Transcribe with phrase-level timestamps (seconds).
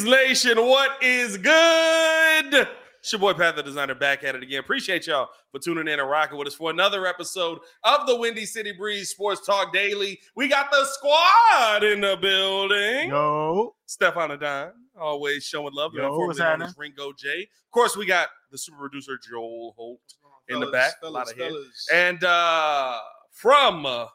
[0.00, 2.68] Nation, what is good?
[3.00, 4.60] It's your boy Pat the Designer back at it again.
[4.60, 8.46] Appreciate y'all for tuning in and rocking with us for another episode of the Windy
[8.46, 10.20] City Breeze Sports Talk Daily.
[10.36, 13.10] We got the squad in the building.
[13.10, 15.92] Yo, Stefan Adon, always showing love.
[15.94, 16.68] Yo, Formerly what's known happening?
[16.68, 17.42] as Ringo J.
[17.42, 20.00] Of course, we got the super producer Joel Holt
[20.48, 20.92] in the back.
[21.02, 21.52] a lot of head.
[21.92, 22.98] And uh,
[23.32, 24.06] from uh,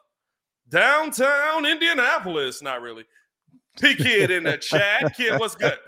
[0.70, 3.04] downtown Indianapolis, not really.
[3.80, 5.14] P Kid in the chat.
[5.16, 5.78] Kid, what's good?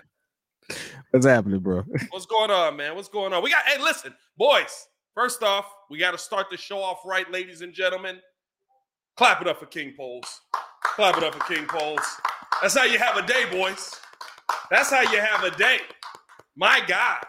[1.10, 1.82] what's happening, bro?
[2.10, 2.94] What's going on, man?
[2.96, 3.42] What's going on?
[3.42, 4.88] We got, hey, listen, boys.
[5.14, 8.18] First off, we got to start the show off right, ladies and gentlemen.
[9.16, 10.40] Clap it up for King Poles.
[10.84, 12.20] Clap it up for King Poles.
[12.60, 13.94] That's how you have a day, boys.
[14.70, 15.78] That's how you have a day.
[16.54, 17.24] My God.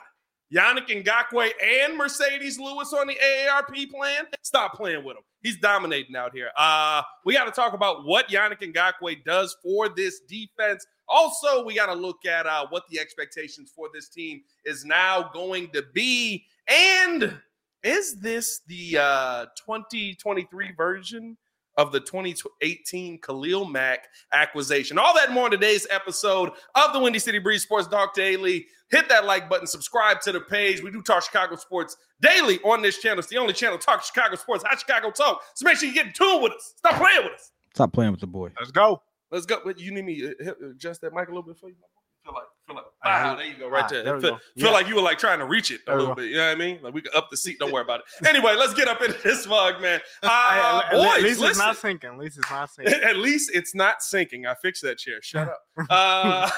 [0.54, 4.26] Yannick Ngakoue and Mercedes Lewis on the AARP plan.
[4.42, 5.24] Stop playing with him.
[5.44, 6.50] He's dominating out here.
[6.58, 10.86] Uh, we got to talk about what Yannick Ngakoue does for this defense.
[11.08, 15.30] Also, we got to look at uh, what the expectations for this team is now
[15.34, 16.44] going to be.
[16.68, 17.40] And
[17.84, 21.38] is this the uh, 2023 version
[21.78, 24.98] of the 2018 Khalil Mack acquisition?
[24.98, 28.68] All that and more in today's episode of the Windy City Breeze Sports Talk Daily.
[28.90, 30.82] Hit that like button, subscribe to the page.
[30.82, 33.20] We do talk Chicago sports daily on this channel.
[33.20, 35.42] It's the only channel talk Chicago sports, hot Chicago talk.
[35.56, 36.74] So make sure you get in tune with us.
[36.78, 37.52] Stop playing with us.
[37.76, 38.52] Stop playing with the boy.
[38.60, 39.02] Let's go.
[39.30, 39.60] Let's go.
[39.76, 41.76] You need me to adjust that mic a little bit for you?
[42.24, 44.04] Feel like, feel like wow, there you go, right ah, there.
[44.04, 44.40] there feel, go.
[44.56, 44.72] feel yeah.
[44.72, 46.26] like you were like trying to reach it a there little bit.
[46.26, 46.80] You know what I mean?
[46.82, 47.58] Like we could up the seat.
[47.60, 48.06] Don't worry about it.
[48.28, 50.00] Anyway, let's get up in this mug, man.
[50.24, 51.50] Uh, at, boys, at least listen.
[51.50, 52.10] it's not sinking.
[52.10, 52.94] At least it's not sinking.
[52.94, 54.46] at least it's not sinking.
[54.46, 55.22] I fixed that chair.
[55.22, 55.62] Shut up.
[55.90, 56.50] Uh,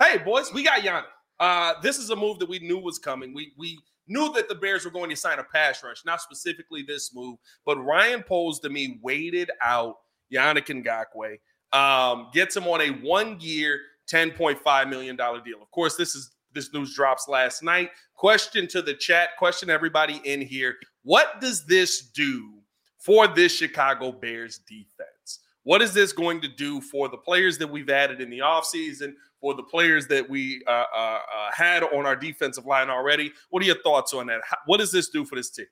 [0.00, 1.04] hey, boys, we got Yannick.
[1.38, 3.32] Uh, this is a move that we knew was coming.
[3.34, 6.82] We we knew that the Bears were going to sign a pass rush, not specifically
[6.82, 9.96] this move, but Ryan Poles to me waited out
[10.32, 11.38] Yannick Ngakoue,
[11.76, 13.80] um, gets him on a one year,
[14.10, 15.62] $10.5 million deal.
[15.62, 17.90] Of course, this is this news drops last night.
[18.14, 20.76] Question to the chat, question everybody in here.
[21.02, 22.54] What does this do
[22.98, 25.40] for this Chicago Bears defense?
[25.64, 29.14] What is this going to do for the players that we've added in the offseason,
[29.40, 31.18] for the players that we uh, uh, uh,
[31.52, 33.32] had on our defensive line already?
[33.50, 34.40] What are your thoughts on that?
[34.48, 35.66] How, what does this do for this team?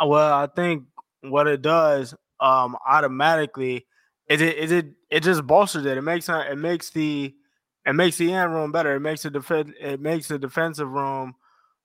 [0.00, 0.84] Uh, well, I think
[1.22, 3.86] what it does um, automatically–
[4.28, 5.96] is it is it it just bolsters it.
[5.96, 7.34] It makes it it makes the
[7.86, 8.94] it makes the end room better.
[8.96, 11.34] It makes the defense it makes the defensive room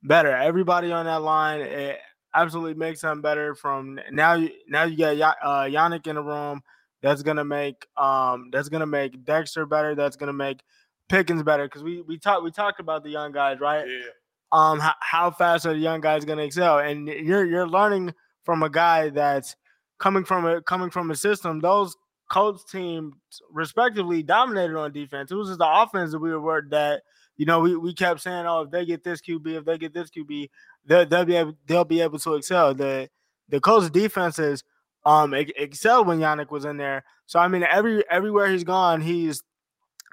[0.04, 0.36] better.
[0.36, 2.00] Everybody on that line it
[2.36, 3.56] absolutely makes them better.
[3.56, 6.62] From now you now you got uh, Yannick in the room.
[7.02, 9.96] That's gonna make um that's gonna make Dexter better.
[9.96, 10.62] That's gonna make
[11.09, 14.08] Pickens better because we we talked we talked about the young guys right Yeah.
[14.52, 18.14] um how, how fast are the young guys going to excel and you're you're learning
[18.46, 19.56] from a guy that's
[20.00, 21.96] coming from a coming from a system those
[22.29, 23.13] coach team
[23.51, 25.31] respectively dominated on defense.
[25.31, 27.03] It was just the offense that we were worried that
[27.38, 29.91] you know we, we kept saying oh if they get this qb if they get
[29.91, 30.50] this qb
[30.85, 32.73] they'll, they'll be able they'll be able to excel.
[32.73, 33.09] The
[33.50, 34.63] the coach defenses
[35.06, 37.03] um ex- excelled when Yannick was in there.
[37.25, 39.44] So i mean every everywhere he's gone he's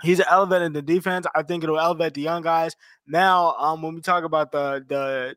[0.03, 1.27] he's elevating the defense.
[1.35, 2.75] I think it'll elevate the young guys.
[3.07, 5.37] Now, um, when we talk about the the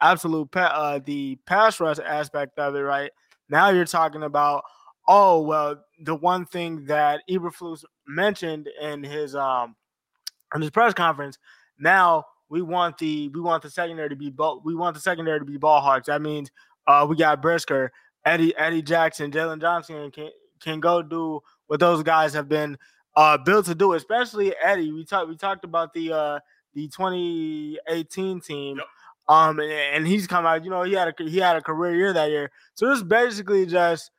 [0.00, 3.10] absolute pa- uh, the pass rush aspect of it, right
[3.48, 4.64] now you're talking about
[5.08, 9.74] oh well, the one thing that Eberflus mentioned in his um
[10.54, 11.38] in his press conference.
[11.80, 15.40] Now we want the we want the secondary to be ball we want the secondary
[15.40, 16.06] to be ball hawks.
[16.06, 16.50] That means
[16.86, 17.90] uh, we got Brisker,
[18.24, 20.30] Eddie Eddie Jackson, Jaylon Johnson can
[20.60, 22.78] can go do what those guys have been
[23.16, 24.92] uh, built to do, especially Eddie.
[24.92, 26.40] We talked we talked about the uh,
[26.74, 28.76] the 2018 team.
[28.76, 28.86] Yep.
[29.28, 30.64] Um, and, and he's come out.
[30.64, 32.50] You know, he had a he had a career year that year.
[32.74, 34.10] So this basically just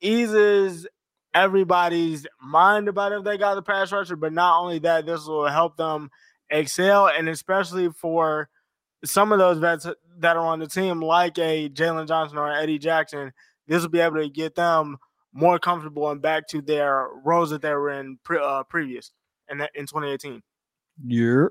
[0.00, 0.86] eases
[1.34, 4.16] everybody's mind about if they got the pass rusher.
[4.16, 6.10] But not only that, this will help them
[6.50, 8.48] excel, and especially for
[9.04, 9.86] some of those vets
[10.18, 13.32] that are on the team, like a Jaylon Johnson or Eddie Jackson.
[13.68, 14.96] This will be able to get them
[15.32, 19.12] more comfortable and back to their roles that they were in pre, uh, previous
[19.50, 20.42] in in 2018.
[21.06, 21.46] Yeah.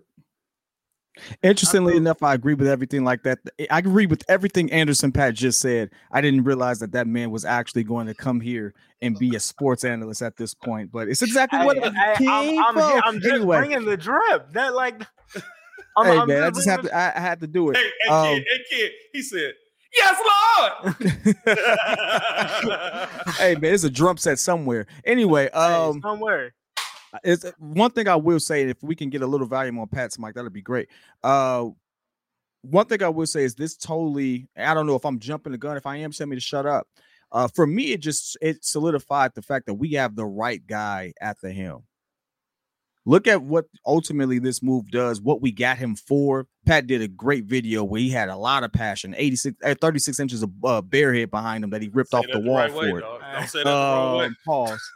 [1.42, 3.40] Interestingly enough, I agree with everything like that.
[3.70, 5.90] I agree with everything Anderson Pat just said.
[6.12, 9.40] I didn't realize that that man was actually going to come here and be a
[9.40, 13.02] sports analyst at this point, but it's exactly what I, I, came I'm, I'm.
[13.04, 14.52] I'm just anyway, bringing the drip.
[14.54, 15.02] That like,
[15.98, 16.96] I'm, hey I'm man, I just have to.
[16.96, 17.78] I, I had to do it.
[17.78, 18.92] Hey, hey, Um, kid, hey, kid.
[19.14, 19.54] He said,
[19.96, 20.20] "Yes,
[20.60, 20.96] Lord."
[23.38, 24.88] hey man, it's a drum set somewhere.
[25.04, 26.54] Anyway, the- hey, um, somewhere.
[27.24, 28.64] It's one thing I will say.
[28.64, 30.90] If we can get a little volume on Pat's mic, that'd be great.
[31.24, 31.70] Uh,
[32.62, 34.48] one thing I will say is this totally.
[34.58, 35.78] I don't know if I'm jumping the gun.
[35.78, 36.88] If I am, tell me to shut up.
[37.32, 41.14] Uh, for me, it just it solidified the fact that we have the right guy
[41.22, 41.84] at the helm.
[43.08, 46.48] Look at what ultimately this move does, what we got him for.
[46.66, 50.20] Pat did a great video where he had a lot of passion, 86, uh, 36
[50.20, 52.72] inches of uh, bear head behind him that he ripped off the the wall right
[52.72, 53.02] for way, it.
[53.02, 53.22] dog.
[53.22, 54.26] Don't say that the wrong way.
[54.26, 54.92] Um, pause.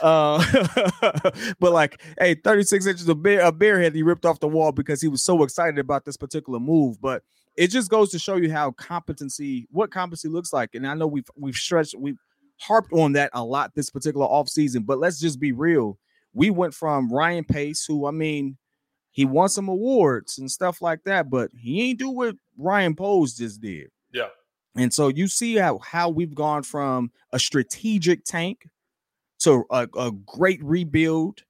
[0.00, 4.46] Uh, but like, hey, 36 inches of bear, a bear head he ripped off the
[4.46, 7.00] wall because he was so excited about this particular move.
[7.00, 7.24] But
[7.56, 10.76] it just goes to show you how competency, what competency looks like.
[10.76, 12.18] And I know we've we've stretched, we've
[12.60, 15.98] harped on that a lot this particular offseason, but let's just be real.
[16.32, 18.56] We went from Ryan Pace, who I mean,
[19.10, 23.34] he won some awards and stuff like that, but he ain't do what Ryan Poles
[23.34, 23.88] just did.
[24.12, 24.28] Yeah.
[24.76, 28.68] And so you see how how we've gone from a strategic tank
[29.40, 31.42] to a, a great rebuild,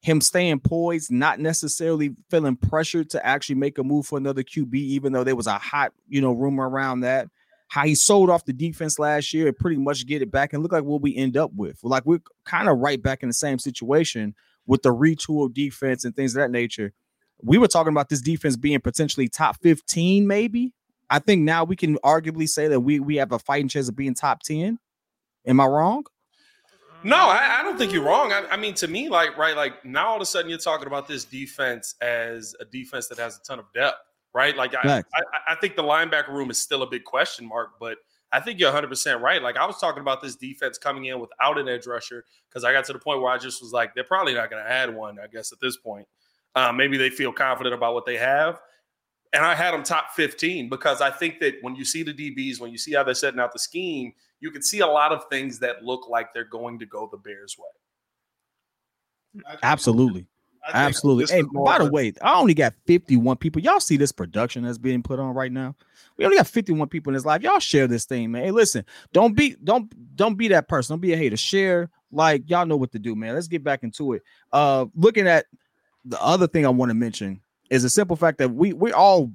[0.00, 4.74] him staying poised, not necessarily feeling pressured to actually make a move for another QB,
[4.74, 7.28] even though there was a hot, you know, rumor around that.
[7.74, 10.62] How he sold off the defense last year and pretty much get it back and
[10.62, 11.80] look like what we end up with.
[11.82, 16.14] Like we're kind of right back in the same situation with the retool defense and
[16.14, 16.92] things of that nature.
[17.42, 20.72] We were talking about this defense being potentially top 15, maybe.
[21.10, 23.96] I think now we can arguably say that we we have a fighting chance of
[23.96, 24.78] being top 10.
[25.44, 26.04] Am I wrong?
[27.02, 28.30] No, I, I don't think you're wrong.
[28.30, 30.86] I, I mean, to me, like, right, like now all of a sudden you're talking
[30.86, 33.96] about this defense as a defense that has a ton of depth,
[34.34, 34.56] right?
[34.56, 37.98] Like, I, I, I think the linebacker room is still a big question mark, but
[38.32, 39.40] I think you're 100% right.
[39.40, 42.72] Like, I was talking about this defense coming in without an edge rusher because I
[42.72, 44.94] got to the point where I just was like, they're probably not going to add
[44.94, 46.06] one, I guess, at this point.
[46.56, 48.60] Uh, maybe they feel confident about what they have.
[49.32, 52.60] And I had them top 15 because I think that when you see the DBs,
[52.60, 55.24] when you see how they're setting out the scheme, you can see a lot of
[55.28, 59.42] things that look like they're going to go the Bears' way.
[59.62, 60.26] Absolutely.
[60.72, 61.26] Absolutely.
[61.34, 63.60] Hey, by the way, I only got 51 people.
[63.60, 65.74] Y'all see this production that's being put on right now?
[66.16, 67.42] We only got 51 people in this live.
[67.42, 68.44] Y'all share this thing, man.
[68.44, 70.94] Hey, listen, don't be don't don't be that person.
[70.94, 71.36] Don't be a hater.
[71.36, 73.34] Share, like y'all know what to do, man.
[73.34, 74.22] Let's get back into it.
[74.52, 75.46] Uh looking at
[76.04, 77.40] the other thing I want to mention
[77.70, 79.32] is the simple fact that we we're all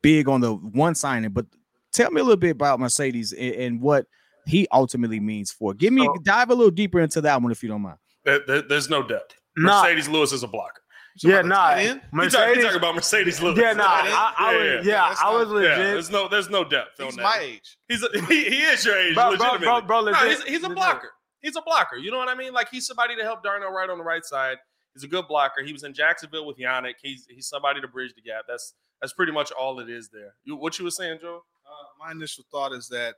[0.00, 1.46] big on the one signing, but
[1.92, 4.06] tell me a little bit about Mercedes and, and what
[4.46, 5.74] he ultimately means for.
[5.74, 7.98] Give me So- dive a little deeper into that one if you don't mind.
[8.24, 9.34] There- there- there's no depth.
[9.56, 9.82] Nah.
[9.82, 10.80] Mercedes Lewis is a blocker.
[11.22, 11.56] Yeah, about the nah.
[11.56, 12.00] tight end?
[12.00, 12.64] He talk- he Mercedes.
[12.64, 13.58] talking about Mercedes Lewis.
[13.58, 13.84] Yeah, nah.
[13.84, 14.14] tight end?
[14.14, 15.76] I, I was, Yeah, yeah, that's I was not- Yeah, legit.
[15.78, 17.22] there's no there's no depth He's on that.
[17.22, 17.76] my age.
[17.88, 19.66] He's a, he, he is your age, Bro, bro, legitimately.
[19.66, 21.10] bro, bro, No, legit, he's, he's a blocker.
[21.42, 21.96] He's a blocker.
[21.96, 22.52] You know what I mean?
[22.54, 24.56] Like he's somebody to help Darnell Wright on the right side.
[24.94, 25.62] He's a good blocker.
[25.62, 26.94] He was in Jacksonville with Yannick.
[27.02, 28.44] He's he's somebody to bridge the gap.
[28.48, 28.72] That's
[29.02, 30.34] that's pretty much all it is there.
[30.44, 31.42] You, what you were saying, Joe?
[31.66, 33.16] Uh, my initial thought is that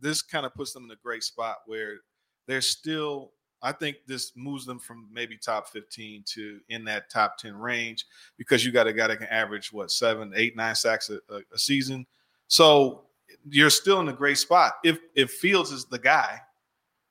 [0.00, 1.96] this kind of puts them in a great spot where
[2.48, 3.32] they're still.
[3.64, 8.04] I think this moves them from maybe top 15 to in that top 10 range
[8.36, 11.40] because you got a guy that can average what seven, eight, nine sacks a, a,
[11.52, 12.06] a season.
[12.46, 13.06] So
[13.48, 14.74] you're still in a great spot.
[14.84, 16.38] If if Fields is the guy,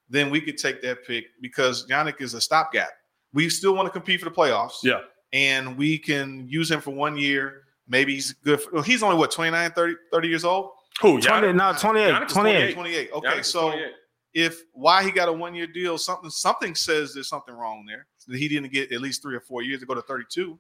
[0.09, 2.91] then we could take that pick because Yannick is a stopgap.
[3.33, 4.83] We still want to compete for the playoffs.
[4.83, 4.99] Yeah.
[5.33, 7.63] And we can use him for one year.
[7.87, 8.61] Maybe he's good.
[8.61, 10.69] For, well, he's only what 29, 30, 30 years old.
[11.01, 11.19] Who?
[11.19, 11.55] 20, Yannick?
[11.55, 12.73] no, 28, Giannis is 28.
[12.75, 13.09] 28.
[13.11, 13.91] Okay, Yannick so 28.
[14.33, 18.07] If why he got a one year deal, something something says there's something wrong there.
[18.27, 20.57] That he didn't get at least three or four years to go to 32.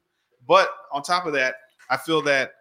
[0.47, 1.55] But on top of that,
[1.89, 2.51] I feel that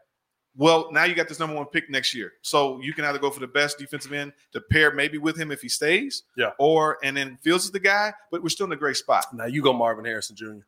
[0.55, 2.35] well, now you got this number one pick next year.
[2.43, 5.51] So you can either go for the best defensive end to pair maybe with him
[5.51, 6.25] if he stays.
[6.37, 6.51] Yeah.
[6.59, 9.27] Or and then Fields is the guy, but we're still in a great spot.
[9.33, 10.65] Now you go Marvin Harrison Jr.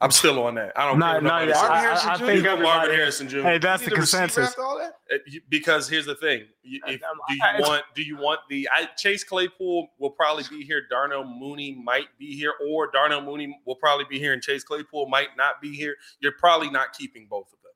[0.00, 0.72] I'm still on that.
[0.76, 1.14] I don't No, care.
[1.14, 1.62] what no, nobody yeah, says.
[1.62, 2.24] Marvin I, Harrison I, I Jr.
[2.26, 2.92] think Marvin everybody.
[2.96, 3.38] Harrison Jr.
[3.40, 4.58] Hey, that's the need a receiver consensus.
[4.58, 4.92] All that?
[5.12, 8.68] Uh, because here's the thing: You- if, do you I- want do you want the
[8.72, 10.82] I, Chase Claypool will probably be here.
[10.90, 15.08] Darnell Mooney might be here, or Darnell Mooney will probably be here, and Chase Claypool
[15.08, 15.94] might not be here.
[16.20, 17.72] You're probably not keeping both of them.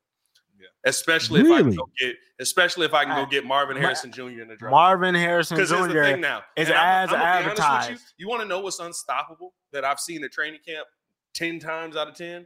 [0.59, 0.67] Yeah.
[0.89, 1.77] Especially if I can Really?
[1.77, 4.41] go get, especially if I can go get Marvin Harrison Jr.
[4.41, 4.71] in the draft.
[4.71, 6.03] Marvin Harrison Because the Jr.
[6.03, 6.43] thing now.
[6.57, 7.91] is and I'm- as I'm gonna be with advertised.
[7.91, 10.85] You, you want to know what's unstoppable that I've seen at training camp
[11.33, 12.45] 10 times out of 10?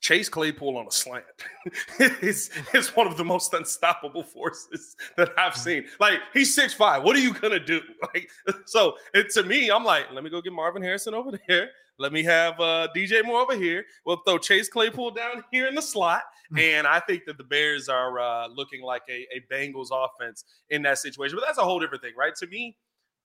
[0.00, 1.24] Chase Claypool on a slant
[2.22, 5.86] is, is one of the most unstoppable forces that I've seen.
[5.98, 7.02] Like he's six five.
[7.02, 7.80] What are you gonna do?
[8.14, 8.30] Like
[8.66, 11.70] so, it, to me, I'm like, let me go get Marvin Harrison over there.
[11.98, 13.84] Let me have uh, DJ Moore over here.
[14.06, 16.22] We'll throw Chase Claypool down here in the slot.
[16.56, 20.82] And I think that the Bears are uh, looking like a, a Bengals offense in
[20.82, 21.36] that situation.
[21.36, 22.34] But that's a whole different thing, right?
[22.36, 22.76] To me,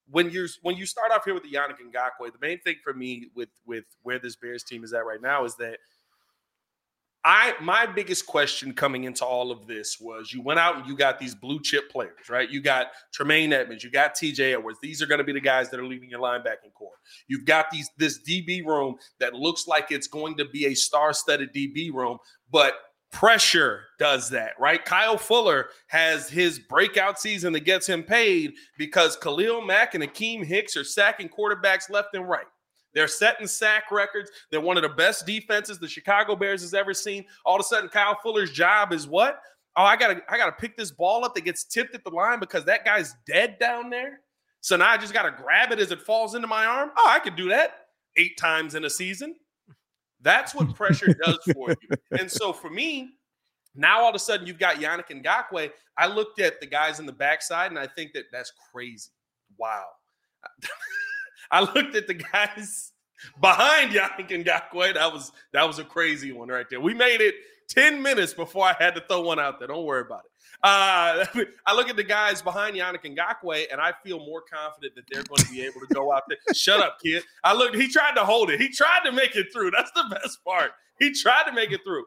[0.10, 2.93] when you're when you start off here with the Yannick Ngakoue, the main thing for
[2.93, 5.77] me with with where this Bears team is at right now is that
[7.25, 10.95] I my biggest question coming into all of this was you went out and you
[10.98, 12.50] got these blue chip players, right?
[12.50, 14.79] You got Tremaine Edmunds, you got TJ Edwards.
[14.81, 16.91] These are going to be the guys that are leading your linebacking core.
[17.29, 21.53] You've got these this DB room that looks like it's going to be a star-studded
[21.53, 22.17] DB room,
[22.51, 22.74] but
[23.13, 24.84] pressure does that, right?
[24.84, 30.43] Kyle Fuller has his breakout season that gets him paid because Khalil Mack and Akiem
[30.43, 32.48] Hicks are sacking quarterbacks left and right.
[32.93, 34.29] They're setting sack records.
[34.51, 37.24] They're one of the best defenses the Chicago Bears has ever seen.
[37.46, 39.39] All of a sudden, Kyle Fuller's job is what?
[39.75, 42.39] Oh, I gotta, I gotta pick this ball up that gets tipped at the line
[42.39, 44.22] because that guy's dead down there.
[44.62, 46.91] So now I just gotta grab it as it falls into my arm.
[46.98, 49.36] Oh, I could do that eight times in a season.
[50.24, 51.98] That's what pressure does for you.
[52.20, 53.12] And so for me,
[53.75, 55.70] now all of a sudden you've got Yannick and Ngakoue.
[55.98, 59.12] I looked at the guys in the backside and I think that that's crazy.
[59.58, 59.86] Wow.
[61.51, 62.94] I looked at the guys
[63.42, 64.94] behind Yannick and Ngakoue.
[64.94, 66.82] That was that was a crazy one right there.
[66.82, 67.36] We made it
[67.70, 69.68] 10 minutes before I had to throw one out there.
[69.68, 70.32] Don't worry about it.
[70.63, 71.25] Uh,
[71.67, 75.24] I look at the guys behind Yannick Ngakoue, and I feel more confident that they're
[75.24, 76.38] going to be able to go out there.
[76.53, 77.24] Shut up, kid.
[77.43, 77.75] I look.
[77.75, 78.60] He tried to hold it.
[78.60, 79.72] He tried to make it through.
[79.72, 80.72] That's the best part.
[81.00, 82.05] He tried to make it through.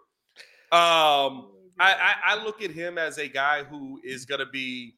[0.72, 4.94] Um, I, I, I look at him as a guy who is going to be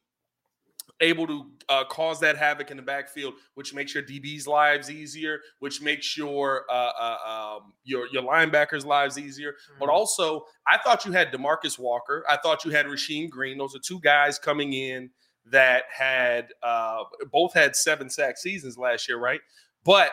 [1.01, 5.39] able to uh, cause that havoc in the backfield, which makes your DB's lives easier,
[5.59, 9.51] which makes your uh, uh, um, your your linebackers' lives easier.
[9.51, 9.79] Mm-hmm.
[9.79, 12.23] But also, I thought you had Demarcus Walker.
[12.27, 13.57] I thought you had Rasheem Green.
[13.57, 15.09] Those are two guys coming in
[15.45, 19.41] that had uh, both had seven sack seasons last year, right?
[19.83, 20.11] But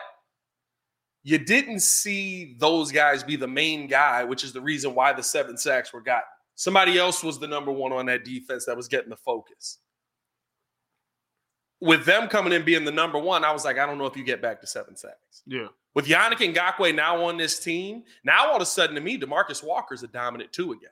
[1.23, 5.23] you didn't see those guys be the main guy, which is the reason why the
[5.23, 6.23] seven sacks were gotten.
[6.55, 9.79] Somebody else was the number one on that defense that was getting the focus
[11.79, 14.17] with them coming in being the number one, I was like, I don't know if
[14.17, 15.43] you get back to seven sacks.
[15.45, 15.67] Yeah.
[15.93, 19.63] With Yannick Ngakoue now on this team, now all of a sudden to me, Demarcus
[19.63, 20.89] Walker's a dominant two again.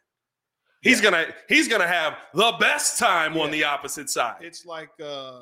[0.81, 1.11] He's yeah.
[1.11, 3.41] gonna he's gonna have the best time yeah.
[3.41, 4.37] on the opposite side.
[4.41, 5.41] It's like uh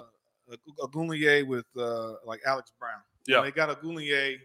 [0.81, 3.01] Ogunleye with uh like Alex Brown.
[3.25, 4.37] Yeah, they got Ogunleye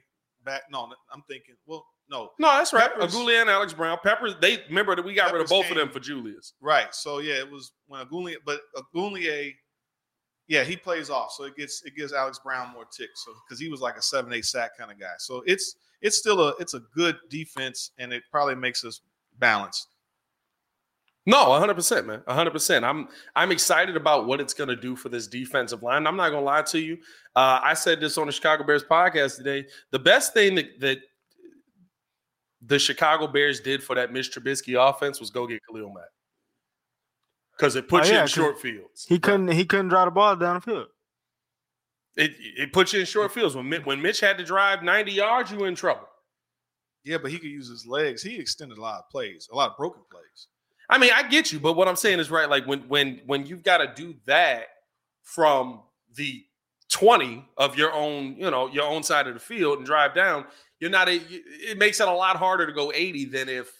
[0.45, 0.63] back.
[0.71, 2.91] No, I'm thinking, well, no, no, that's right.
[2.99, 3.99] Ogunleye and Alex Brown.
[4.03, 6.55] Peppers, they remember that we got Peppers rid of both came, of them for Julius.
[6.61, 6.93] Right.
[6.95, 9.55] So yeah, it was when Ogunleye, but Ogunleye
[10.49, 13.25] yeah, he plays off, so it gets it gives Alex Brown more ticks.
[13.25, 16.17] So because he was like a seven eight sack kind of guy, so it's it's
[16.17, 19.03] still a it's a good defense, and it probably makes us
[19.39, 19.89] balanced.
[21.27, 22.23] No, 100%, man.
[22.27, 22.85] 100%.
[22.85, 26.07] I'm I'm excited about what it's going to do for this defensive line.
[26.07, 26.97] I'm not going to lie to you.
[27.37, 29.67] Uh, I said this on the Chicago Bears podcast today.
[29.91, 30.99] The best thing that, that
[32.63, 36.09] the Chicago Bears did for that Mitch Trubisky offense was go get Khalil Mack
[37.59, 39.07] because it puts oh, yeah, you in short fields.
[39.09, 40.87] He couldn't he couldn't draw the ball down the field.
[42.17, 43.57] It it puts you in short fields.
[43.57, 46.09] When when Mitch had to drive 90 yards, you were in trouble.
[47.05, 48.23] Yeah, but he could use his legs.
[48.23, 50.49] He extended a lot of plays, a lot of broken plays.
[50.91, 52.49] I mean, I get you, but what I'm saying is right.
[52.49, 54.67] Like when when when you've got to do that
[55.23, 55.83] from
[56.15, 56.45] the
[56.91, 60.47] 20 of your own, you know, your own side of the field and drive down,
[60.81, 61.09] you're not.
[61.09, 63.71] A, it makes it a lot harder to go 80 than if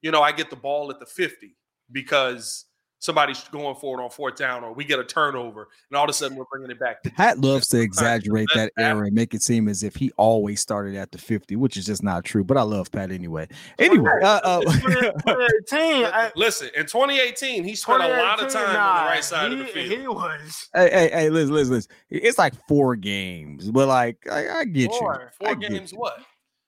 [0.00, 1.54] you know I get the ball at the 50
[1.92, 2.66] because
[3.06, 6.10] somebody's going for it on fourth down or we get a turnover and all of
[6.10, 7.02] a sudden we're bringing it back.
[7.16, 10.96] Pat loves to exaggerate that error and make it seem as if he always started
[10.96, 12.42] at the 50, which is just not true.
[12.42, 13.48] But I love Pat anyway.
[13.78, 19.04] Anyway, uh, uh, 2018, listen, in 2018, he spent a lot of time nah, on
[19.04, 20.00] the right side he, of the field.
[20.00, 20.68] He was.
[20.74, 21.92] Hey, hey, hey, listen, listen, listen.
[22.10, 25.30] It's like four games, but like I, I get four.
[25.40, 25.46] you.
[25.46, 26.18] Four I games, what?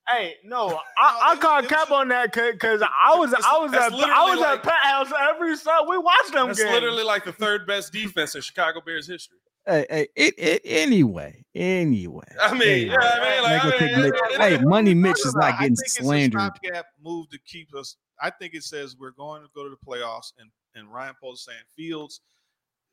[0.09, 4.31] Hey, no, I, I called cap on that because I was I was at I
[4.31, 5.89] was like, at Pat House every Sunday.
[5.89, 6.49] We watched them.
[6.49, 6.73] That's games.
[6.73, 9.39] literally like the third best defense in Chicago Bears history.
[9.67, 12.25] Hey, hey, it, it anyway, anyway.
[12.41, 12.97] I mean, anyway.
[12.99, 16.41] yeah, I mean, like, I mean, it, hey, Money Mitch is not getting slandered.
[16.41, 17.97] It's a stopgap move to keep us.
[18.21, 21.45] I think it says we're going to go to the playoffs, and and Ryan Poles
[21.45, 22.21] saying Fields.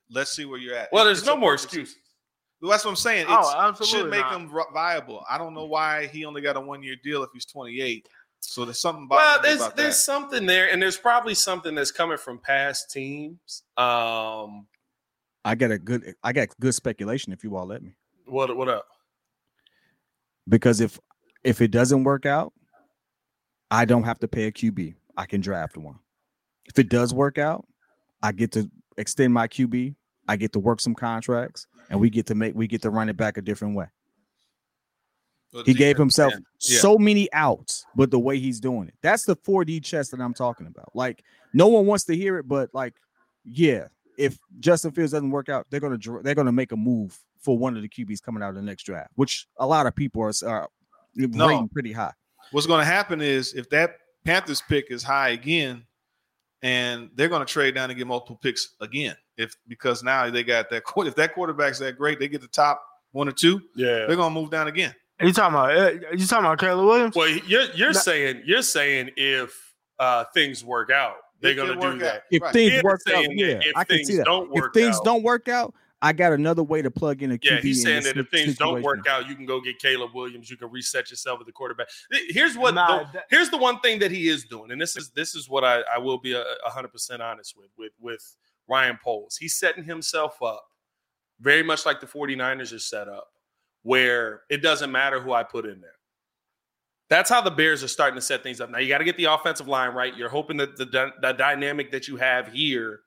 [0.10, 0.90] Let's see where you're at.
[0.92, 1.96] Well, there's it's no more excuses.
[2.62, 3.24] That's what I'm saying.
[3.24, 4.42] It oh, should make not.
[4.42, 5.24] him viable.
[5.30, 8.08] I don't know why he only got a one year deal if he's 28.
[8.40, 9.08] So there's something.
[9.10, 9.94] Well, there's there's that.
[9.94, 13.64] something there, and there's probably something that's coming from past teams.
[13.76, 14.68] Um,
[15.44, 17.34] I got a good, I got good speculation.
[17.34, 17.96] If you all let me.
[18.26, 18.86] What what up?
[20.48, 21.00] Because if
[21.44, 22.54] if it doesn't work out,
[23.72, 24.96] I don't have to pay a QB.
[25.18, 26.00] I can draft one.
[26.66, 27.66] If it does work out,
[28.22, 29.96] I get to extend my QB.
[30.28, 33.10] I get to work some contracts and we get to make we get to run
[33.10, 33.88] it back a different way.
[35.66, 36.80] He gave himself yeah.
[36.80, 38.94] so many outs, but the way he's doing it.
[39.02, 40.94] That's the 4D chess that I'm talking about.
[40.94, 41.24] Like,
[41.54, 42.94] no one wants to hear it, but like,
[43.46, 43.88] yeah,
[44.18, 47.78] if Justin Fields doesn't work out, they're gonna they're gonna make a move for one
[47.78, 50.34] of the QBs coming out of the next draft, which a lot of people are,
[50.46, 50.68] are
[51.16, 51.48] No.
[51.48, 52.12] rating pretty high.
[52.52, 55.86] What's going to happen is if that Panthers pick is high again,
[56.64, 60.44] and they're going to trade down and get multiple picks again, if because now they
[60.44, 63.62] got that quar- if that quarterback's that great, they get the top one or two,
[63.76, 64.06] Yeah.
[64.06, 64.94] they're going to move down again.
[65.22, 65.72] You talking about?
[65.78, 67.16] uh, You talking about Caleb Williams?
[67.16, 68.00] Well, you're you're No.
[68.00, 72.16] saying you're saying if uh, things work out, they're gonna do work that.
[72.16, 72.22] out.
[72.32, 72.54] If Right.
[72.54, 74.26] things work out, yeah, if I can things see that.
[74.26, 77.38] don't If things out- don't work out, I got another way to plug in a
[77.38, 77.44] QB.
[77.46, 80.14] Yeah, he's saying that if si- things don't work out, you can go get Caleb
[80.14, 80.50] Williams.
[80.50, 81.88] You can reset yourself at the quarterback.
[82.28, 84.98] Here's what Nah, the, that- here's the one thing that he is doing, and this
[84.98, 88.36] is this is what I, I will be a hundred percent honest with with with
[88.68, 89.38] Ryan Poles.
[89.38, 90.66] He's setting himself up
[91.40, 93.28] very much like the 49ers are set up,
[93.84, 95.92] where it doesn't matter who I put in there.
[97.10, 98.72] That's how the Bears are starting to set things up.
[98.72, 100.16] Now you got to get the offensive line right.
[100.16, 103.02] You're hoping that the, the dynamic that you have here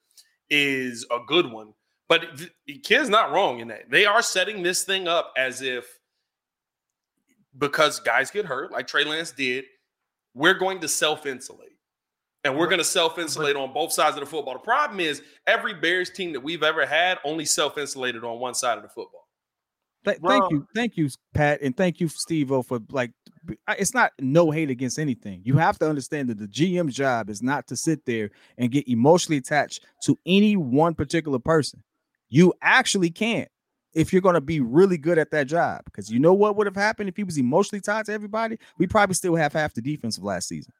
[0.50, 1.72] is a good one.
[2.08, 2.40] But
[2.84, 3.90] kid's not wrong in that.
[3.90, 5.98] They are setting this thing up as if
[7.58, 9.64] because guys get hurt, like Trey Lance did,
[10.32, 11.77] we're going to self-insulate.
[12.44, 14.54] And we're going to self-insulate on both sides of the football.
[14.54, 18.76] The problem is every Bears team that we've ever had only self-insulated on one side
[18.76, 19.28] of the football.
[20.04, 23.10] Th- thank you, thank you, Pat, and thank you, Steve O, for like.
[23.68, 25.40] It's not no hate against anything.
[25.42, 28.86] You have to understand that the GM's job is not to sit there and get
[28.88, 31.82] emotionally attached to any one particular person.
[32.28, 33.48] You actually can't
[33.94, 35.82] if you're going to be really good at that job.
[35.84, 38.58] Because you know what would have happened if he was emotionally tied to everybody?
[38.78, 40.72] We probably still have half the defense of last season.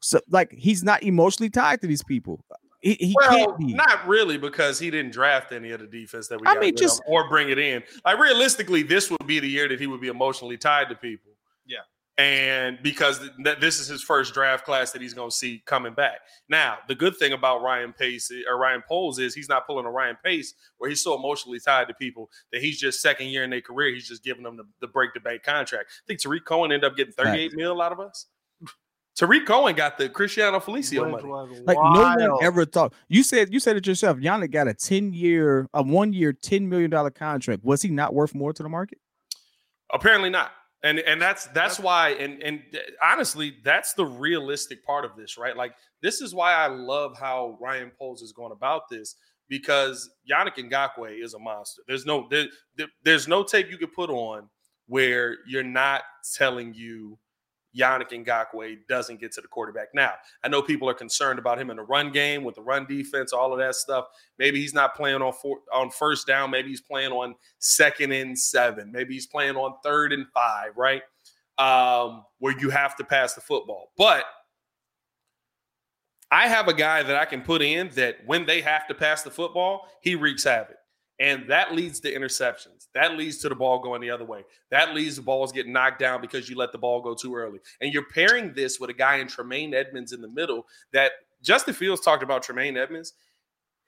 [0.00, 2.44] So, like, he's not emotionally tied to these people.
[2.80, 3.74] He, he well, can't be.
[3.74, 7.02] not really, because he didn't draft any of the defense that we I mean, just-
[7.06, 7.82] or bring it in.
[8.04, 11.32] Like realistically, this would be the year that he would be emotionally tied to people.
[11.66, 11.80] Yeah.
[12.18, 15.62] and because th- th- this is his first draft class that he's going to see
[15.66, 16.20] coming back.
[16.48, 19.90] Now, the good thing about Ryan Pace or Ryan Poles is he's not pulling a
[19.90, 23.50] Ryan Pace where he's so emotionally tied to people that he's just second year in
[23.50, 23.94] their career.
[23.94, 25.90] He's just giving them the, the break the bank contract.
[25.90, 28.26] I think Tarik Cohen ended up getting 38 mil out of us.
[29.20, 31.28] Tarik Cohen got the Cristiano Felicio money.
[31.28, 32.94] was Like no one ever thought.
[33.08, 34.16] You said you said it yourself.
[34.16, 37.62] Yannick got a ten year, a one year, ten million dollar contract.
[37.62, 38.98] Was he not worth more to the market?
[39.92, 40.52] Apparently not.
[40.82, 42.62] And and that's that's why and and
[43.02, 45.54] honestly, that's the realistic part of this, right?
[45.54, 49.16] Like this is why I love how Ryan Poles is going about this
[49.50, 51.82] because Yannick Ngakoue is a monster.
[51.86, 54.48] There's no there, there- there's no tape you could put on
[54.86, 56.02] where you're not
[56.38, 57.18] telling you
[57.76, 59.88] Yannick Ngakoue doesn't get to the quarterback.
[59.94, 62.86] Now, I know people are concerned about him in the run game with the run
[62.86, 64.06] defense, all of that stuff.
[64.38, 66.50] Maybe he's not playing on four, on first down.
[66.50, 68.90] Maybe he's playing on second and seven.
[68.90, 71.02] Maybe he's playing on third and five, right?
[71.58, 73.92] Um, where you have to pass the football.
[73.96, 74.24] But
[76.30, 79.22] I have a guy that I can put in that when they have to pass
[79.22, 80.76] the football, he wreaks havoc.
[81.20, 82.88] And that leads to interceptions.
[82.94, 84.42] That leads to the ball going the other way.
[84.70, 87.60] That leads to balls getting knocked down because you let the ball go too early.
[87.82, 91.74] And you're pairing this with a guy in Tremaine Edmunds in the middle that Justin
[91.74, 93.12] Fields talked about Tremaine Edmunds.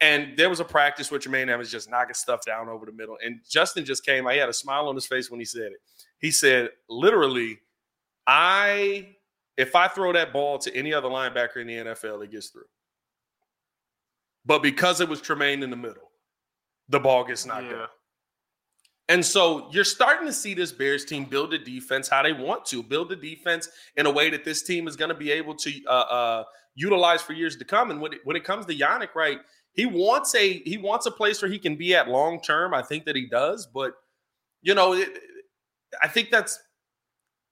[0.02, 3.16] And there was a practice where Tremaine Edmunds just knocking stuff down over the middle.
[3.24, 4.26] And Justin just came.
[4.26, 5.80] I had a smile on his face when he said it.
[6.18, 7.60] He said, literally,
[8.26, 9.16] I
[9.56, 12.62] if I throw that ball to any other linebacker in the NFL, it gets through.
[14.44, 16.10] But because it was Tremaine in the middle,
[16.92, 17.72] the ball gets knocked Yeah.
[17.72, 17.88] down.
[19.08, 22.64] And so you're starting to see this Bears team build a defense how they want
[22.66, 25.54] to build a defense in a way that this team is going to be able
[25.56, 26.44] to uh, uh,
[26.76, 27.90] utilize for years to come.
[27.90, 29.38] And when it, when it comes to Yannick, right,
[29.72, 32.72] he wants a he wants a place where he can be at long term.
[32.72, 33.94] I think that he does, but
[34.62, 35.08] you know, it,
[36.00, 36.58] I think that's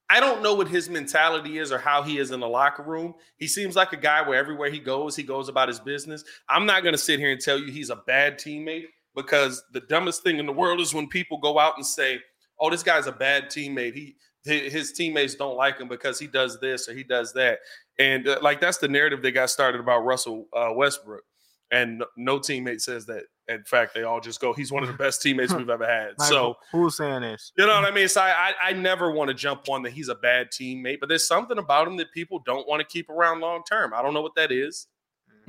[0.08, 3.14] I don't know what his mentality is or how he is in the locker room.
[3.38, 6.24] He seems like a guy where everywhere he goes, he goes about his business.
[6.48, 8.86] I'm not going to sit here and tell you he's a bad teammate
[9.22, 12.20] because the dumbest thing in the world is when people go out and say,
[12.58, 13.94] "Oh, this guy's a bad teammate.
[13.94, 17.58] He his teammates don't like him because he does this or he does that."
[17.98, 21.24] And uh, like that's the narrative that got started about Russell uh, Westbrook.
[21.72, 23.24] And no, teammate says that.
[23.46, 26.14] In fact, they all just go, "He's one of the best teammates we've ever had."
[26.20, 27.52] So who's saying this?
[27.56, 28.08] you know what I mean?
[28.08, 31.08] So I, I, I never want to jump on that he's a bad teammate, but
[31.08, 33.92] there's something about him that people don't want to keep around long term.
[33.92, 34.86] I don't know what that is.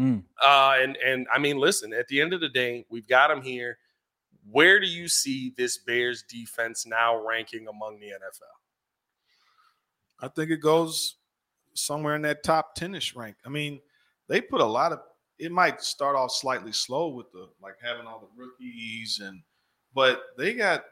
[0.01, 0.23] Mm.
[0.43, 3.41] Uh, and and I mean, listen, at the end of the day, we've got him
[3.41, 3.77] here.
[4.49, 8.57] Where do you see this Bears defense now ranking among the NFL?
[10.19, 11.17] I think it goes
[11.75, 13.35] somewhere in that top 10ish rank.
[13.45, 13.79] I mean,
[14.27, 15.01] they put a lot of
[15.37, 19.41] it might start off slightly slow with the like having all the rookies and
[19.93, 20.83] but they got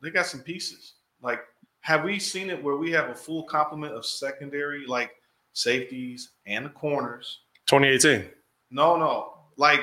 [0.00, 0.94] they got some pieces.
[1.20, 1.40] Like
[1.80, 5.12] have we seen it where we have a full complement of secondary like
[5.52, 7.40] safeties and the corners?
[7.68, 8.28] 2018.
[8.70, 9.34] No, no.
[9.56, 9.80] Like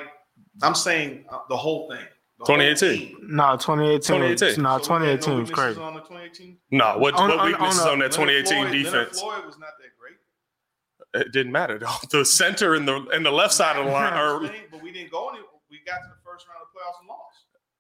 [0.62, 2.04] I'm saying, uh, the whole thing.
[2.39, 3.00] The 2018.
[3.08, 3.17] team.
[3.30, 4.00] No, 2018.
[4.02, 4.63] 2018.
[4.63, 5.80] No, So 2018 was weaknesses crazy.
[5.82, 8.45] On the 2018 No, what, On- what on- weaknesses on on, the- that Leonard 2018
[8.45, 9.19] Floyd- Leonard defense?
[9.21, 11.21] Floyd was not that great.
[11.28, 11.88] It didn't matter though.
[12.12, 14.39] The center and the and the left side of the line, or,
[14.71, 15.39] but we didn't go any.
[15.69, 17.38] We got to the first round of playoffs and lost.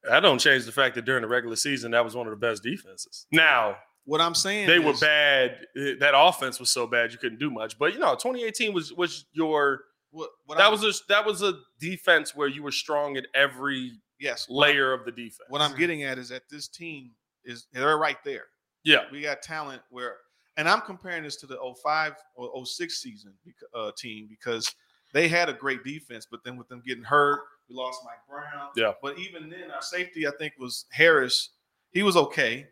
[0.09, 2.37] that don't change the fact that during the regular season that was one of the
[2.37, 3.27] best defenses.
[3.31, 5.57] Now What I'm saying, they were bad.
[5.99, 7.77] That offense was so bad you couldn't do much.
[7.77, 9.81] But you know, 2018 was was your
[10.15, 13.25] What, what that I'm- was a that was a defense where you were strong at
[13.35, 14.47] every yes.
[14.49, 15.49] layer of the defense.
[15.49, 17.11] What I'm getting at is that this team
[17.43, 18.45] is they're right there.
[18.83, 20.15] yeah, We got talent where,
[20.55, 23.33] and I'm comparing this to the 05 or 06 season
[23.73, 24.73] uh, team because
[25.13, 28.69] they had a great defense, but then with them getting hurt, we lost Mike Brown.
[28.77, 28.93] Yeah.
[29.01, 31.49] But even then, our safety, I think, was Harris.
[31.91, 32.67] He was okay.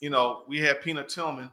[0.00, 1.50] You know, we had Peanut Tillman,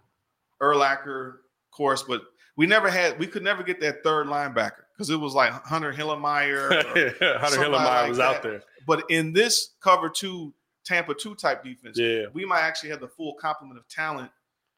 [0.59, 2.23] Urlacher, of course, but
[2.57, 5.91] we never had, we could never get that third linebacker because it was like Hunter
[5.93, 6.69] Hillenmeyer.
[7.39, 8.35] Hunter somebody Hillenmeyer like was that.
[8.37, 8.63] out there.
[8.87, 10.53] but in this cover two,
[10.85, 14.29] Tampa two type defense, Yeah, we might actually have the full complement of talent.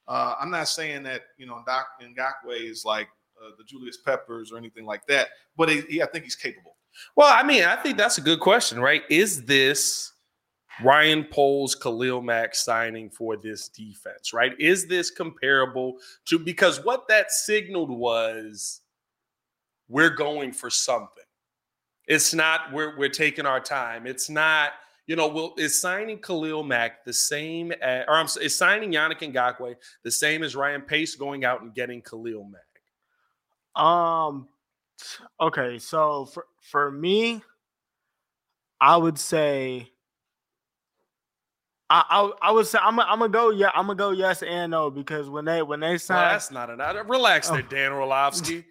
[0.08, 3.08] Uh, I'm not saying that you know Doc Ngakoue is like
[3.42, 5.28] uh, the Julius Peppers or anything like that,
[5.58, 6.76] but he, he- I think he's capable.
[7.16, 9.04] Well, I mean, I think that's a good question, right?
[9.10, 10.14] Is this
[10.84, 14.54] Ryan Poles, Khalil Mack signing for this defense, right?
[14.60, 18.82] Is this comparable to because what that signaled was
[19.90, 21.24] we're going for something.
[22.08, 24.08] It's not we're we're taking our time.
[24.08, 24.72] It's not,
[25.08, 29.20] you know, will is signing Khalil Mack the same as, or I'm is signing Yannick
[29.20, 33.84] Ngakoue the same as Ryan Pace going out and getting Khalil Mack?
[33.84, 34.48] Um.
[35.40, 37.42] Okay, so for for me,
[38.80, 39.92] I would say.
[41.90, 44.44] I, I I would say I'm gonna I'm gonna go yeah I'm gonna go yes
[44.44, 47.70] and no because when they when they Well, that's not an relax there, Oh.
[47.70, 48.66] Dan Orlovsky.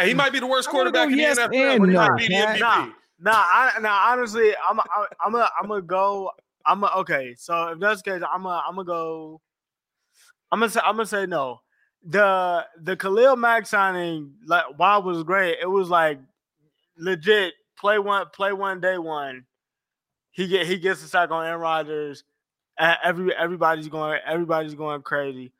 [0.00, 1.94] Hey, he might be the worst quarterback go in the yes NFL, and but he
[1.94, 2.60] no, might be the MVP.
[2.60, 2.86] Nah.
[3.20, 4.12] Nah, I, nah.
[4.12, 6.30] Honestly, I'm, I'm, I'm gonna, I'm gonna go.
[6.64, 7.34] I'm gonna, okay.
[7.36, 9.40] So if that's the case, I'm gonna, I'm gonna go.
[10.52, 11.60] I'm gonna say, I'm gonna say no.
[12.04, 16.20] The the Khalil Mack signing, like, while it was great, it was like
[16.96, 19.44] legit play one, play one, day one.
[20.30, 22.24] He get, he gets the sack on Aaron Rodgers.
[22.78, 25.52] Every, everybody's going, everybody's going crazy.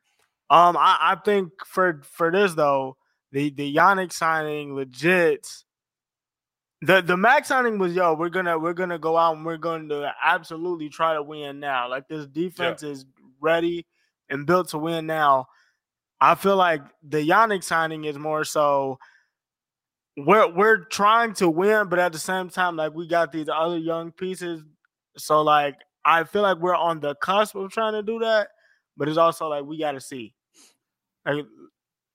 [0.49, 2.95] Um, I, I think for for this though,
[3.31, 5.47] the the Yannick signing legit.
[6.81, 9.89] The the max signing was yo, we're gonna we're gonna go out and we're going
[9.89, 11.89] to absolutely try to win now.
[11.89, 13.05] Like this defense is
[13.41, 13.85] ready
[14.29, 15.47] and built to win now.
[16.21, 18.99] I feel like the Yannick signing is more so
[20.17, 23.77] we're we're trying to win, but at the same time, like we got these other
[23.77, 24.63] young pieces.
[25.17, 28.49] So like I feel like we're on the cusp of trying to do that,
[28.97, 30.33] but it's also like we gotta see.
[31.25, 31.45] Like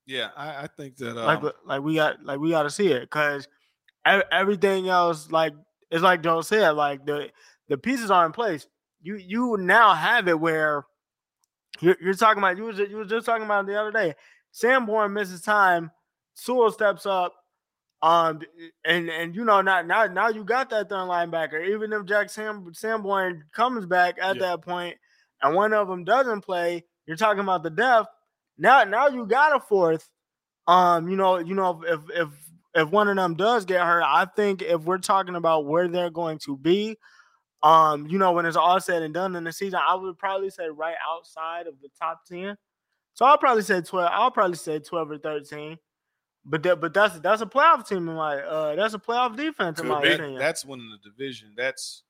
[0.07, 1.17] Yeah, I, I think that.
[1.19, 3.49] Um, like like we got like we got to see it because
[4.05, 5.55] everything else like
[5.91, 7.31] it's like Joe said like the
[7.69, 8.67] the pieces are in place.
[9.01, 10.85] You you now have it where
[11.81, 14.15] you're, you're talking about you was you was just talking about the other day.
[14.53, 15.91] Sanborn misses time,
[16.35, 17.35] Sewell steps up,
[18.03, 18.41] um,
[18.85, 21.67] and and you know now now now you got that third linebacker.
[21.69, 24.43] Even if Jack Sam Sanborn comes back at Yeah.
[24.43, 24.97] that point,
[25.43, 28.09] and one of them doesn't play, you're talking about the depth.
[28.59, 30.09] Now now you got a fourth.
[30.67, 32.29] Um, you know, you know, if if
[32.75, 36.11] if one of them does get hurt, I think if we're talking about where they're
[36.11, 36.97] going to be,
[37.63, 40.51] um, you know, when it's all said and done in the season, I would probably
[40.51, 42.57] say right outside of the top ten.
[43.15, 44.11] So I'll probably say twelve.
[44.13, 45.79] I'll probably say twelve or thirteen.
[46.45, 49.81] But that, but that's that's a playoff team in my uh that's a playoff defense
[49.81, 50.39] in my that, opinion.
[50.39, 51.55] that's winning the division.
[51.57, 52.03] That's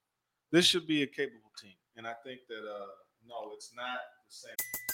[0.50, 2.86] this should be a capable team, and I think that uh,
[3.28, 4.93] no, it's not the same.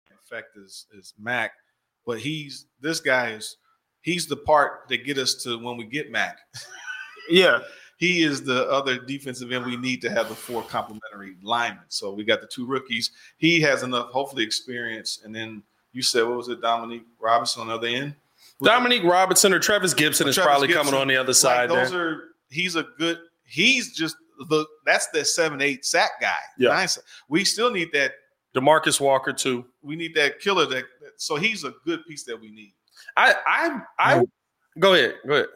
[0.31, 1.51] Effect is is Mack,
[2.05, 3.57] but he's this guy is
[4.01, 6.37] he's the part that get us to when we get Mack.
[7.29, 7.59] yeah.
[7.97, 11.83] he is the other defensive end we need to have the four complementary linemen.
[11.89, 13.11] So we got the two rookies.
[13.37, 15.21] He has enough, hopefully, experience.
[15.23, 15.61] And then
[15.93, 18.15] you said, what was it, Dominique Robinson on the other end?
[18.63, 20.73] Dominique Robinson or Trevis Gipson is Trevis probably Gipson.
[20.73, 22.07] coming on the other Like, side those there.
[22.07, 23.19] are he's a good.
[23.43, 24.15] He's just
[24.49, 26.31] the that's the seven eight sack guy.
[26.57, 26.69] Yeah.
[26.69, 26.87] Nine
[27.27, 28.13] we still need that
[28.55, 29.65] Demarcus Walker too.
[29.81, 30.65] We need that killer.
[30.65, 30.85] That
[31.17, 32.73] so he's a good piece that we need.
[33.15, 34.29] I I I Right.
[34.79, 35.15] go ahead.
[35.27, 35.47] Go ahead.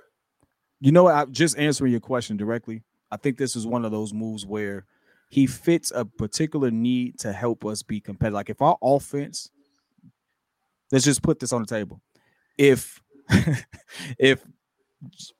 [0.80, 1.16] You know what?
[1.16, 2.84] I'm just answering your question directly.
[3.12, 4.86] I think this is one of those moves where
[5.30, 8.36] he fits a particular need to help us be competitive.
[8.36, 9.50] Like if our offense,
[10.92, 12.02] let's just put this on the table.
[12.58, 13.02] If
[14.20, 14.46] if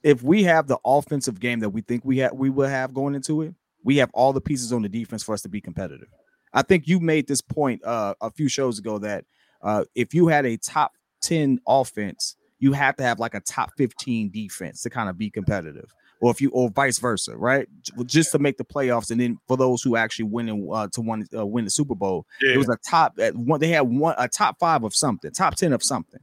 [0.04, 3.16] if we have the offensive game that we think we have we will have going
[3.16, 6.08] into it, we have all the pieces on the defense for us to be competitive.
[6.56, 9.26] I think you made this point uh, a few shows ago that
[9.62, 13.72] uh, if you had a top 10 offense, you have to have like a top
[13.78, 15.94] 15 defense to kind of be competitive.
[16.22, 17.68] Or if you or vice versa, right?
[18.06, 21.02] Just to make the playoffs, and then for those who actually win and uh, to
[21.02, 23.60] win, uh, win the Super Bowl, it was a top at one.
[23.60, 26.22] They had one a top five of something, top ten of something,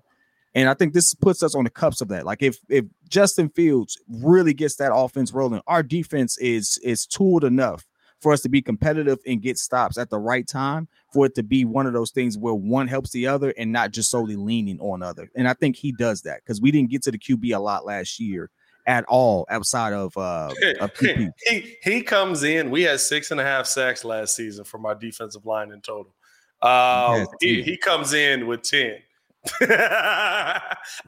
[0.54, 2.24] and I think this puts us on the cups of that.
[2.24, 7.44] Like if if Justin Fields really gets that offense rolling, our defense is is tooled
[7.44, 7.84] enough
[8.22, 11.42] for us to be competitive and get stops at the right time for it to
[11.42, 14.80] be one of those things where one helps the other and not just solely leaning
[14.80, 15.28] on other.
[15.34, 17.84] And I think he does that because we didn't get to the QB a lot
[17.84, 18.48] last year
[18.86, 21.30] at all outside of uh of PP.
[21.46, 22.70] he he comes in.
[22.70, 26.14] We had six and a half sacks last season from our defensive line in total.
[26.62, 28.98] Um, Yes, he, he comes in with ten.
[29.60, 29.66] He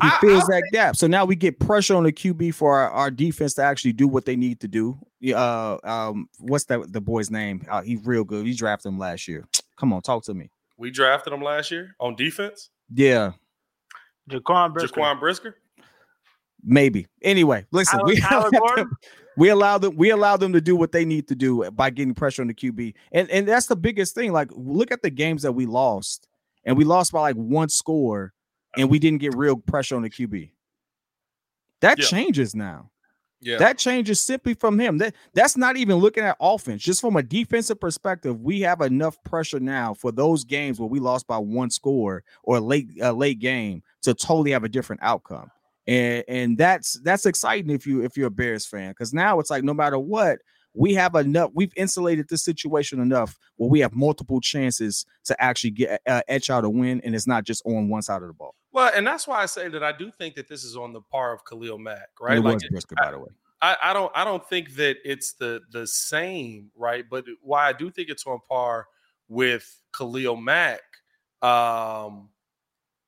[0.00, 0.96] I- fills I- that gap.
[0.96, 4.06] So now we get pressure on the QB for our, our defense to actually do
[4.08, 4.98] what they need to do.
[5.20, 7.64] Yeah, Uh, um, what's that the boy's name?
[7.68, 8.44] Uh, he's real good.
[8.44, 9.46] We drafted him last year.
[9.76, 10.50] Come on, talk to me.
[10.76, 12.70] we drafted him last year on defense.
[12.92, 13.32] Yeah,
[14.30, 15.00] Jaquan Brisker.
[15.00, 15.56] Jaquan Brisker.
[16.62, 17.06] maybe.
[17.22, 18.90] Anyway, listen, Tyler- we Tyler Gordon?
[19.36, 22.14] we allow them we allow them to do what they need to do by getting
[22.14, 22.94] pressure on the QB.
[23.12, 24.32] And and that's the biggest thing.
[24.32, 26.28] Like look at the games that we lost,
[26.64, 28.33] and we lost by like one score,
[28.77, 30.50] and we didn't get real pressure on the QB.
[31.81, 32.05] That Yeah.
[32.07, 32.90] changes now.
[33.40, 33.59] Yeah.
[33.59, 34.96] That changes simply from him.
[34.98, 36.83] That that's not even looking at offense.
[36.83, 40.98] Just from a defensive perspective, we have enough pressure now for those games where we
[40.98, 45.03] lost by one score or a late a late game to totally have a different
[45.03, 45.50] outcome.
[45.87, 49.50] And and that's that's exciting if you if you're a Bears fan because now it's
[49.50, 50.38] like no matter what,
[50.74, 51.50] we have enough.
[51.54, 56.50] We've insulated this situation enough where we have multiple chances to actually get uh, etch
[56.50, 58.54] out a win, and it's not just on one side of the ball.
[58.72, 61.00] Well, and that's why I say that I do think that this is on the
[61.00, 62.37] par of Khalil Mack, right?
[62.37, 63.28] It Like was Brisker, by the way.
[63.62, 67.04] I, I don't I don't think that it's the the same, right?
[67.08, 68.88] But why I do think it's on par
[69.28, 70.82] with Khalil Mack,
[71.40, 72.30] um,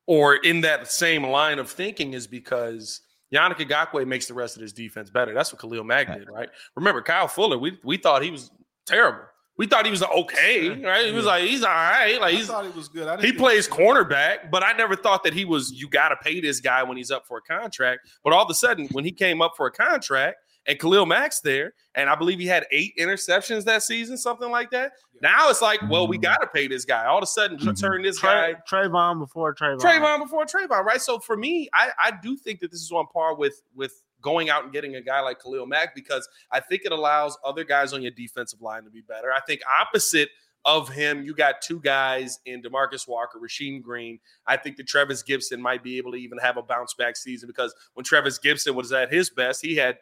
[0.07, 3.01] or in that same line of thinking, is because
[3.33, 5.35] Yannick Ngakoue makes the rest of this defense better.
[5.35, 6.49] That's what Khalil Mack did, right?
[6.77, 7.59] Remember Kyle Fuller?
[7.59, 8.51] We we thought he was
[8.87, 9.25] terrible.
[9.59, 11.07] We thought he was okay, right?
[11.07, 13.09] He was like he's all right, like I he's thought he was good.
[13.09, 15.73] I he plays cornerback, but I never thought that he was.
[15.73, 18.07] You got to pay this guy when he's up for a contract.
[18.23, 20.37] But all of a sudden, when he came up for a contract,
[20.67, 24.71] and Khalil Mack's there, and I believe he had eight interceptions that season, something like
[24.71, 24.93] that.
[25.23, 27.07] Now it's like, well, we got to pay this guy.
[27.07, 27.81] All of a sudden, you Mhm.
[27.81, 29.79] turn this Tra- guy Trayvon before Trayvon.
[29.81, 31.01] Trayvon before Trayvon, right?
[31.01, 34.51] So for me, I, I do think that this is on par with with going
[34.51, 37.93] out and getting a guy like Khalil Mack because I think it allows other guys
[37.93, 39.33] on your defensive line to be better.
[39.33, 40.31] I think opposite
[40.65, 44.19] of him, you got two guys in Demarcus Walker, Rasheem Green.
[44.49, 47.47] I think that Trevis Gipson might be able to even have a bounce back season
[47.47, 49.99] because when Trevis Gipson was at his best, he had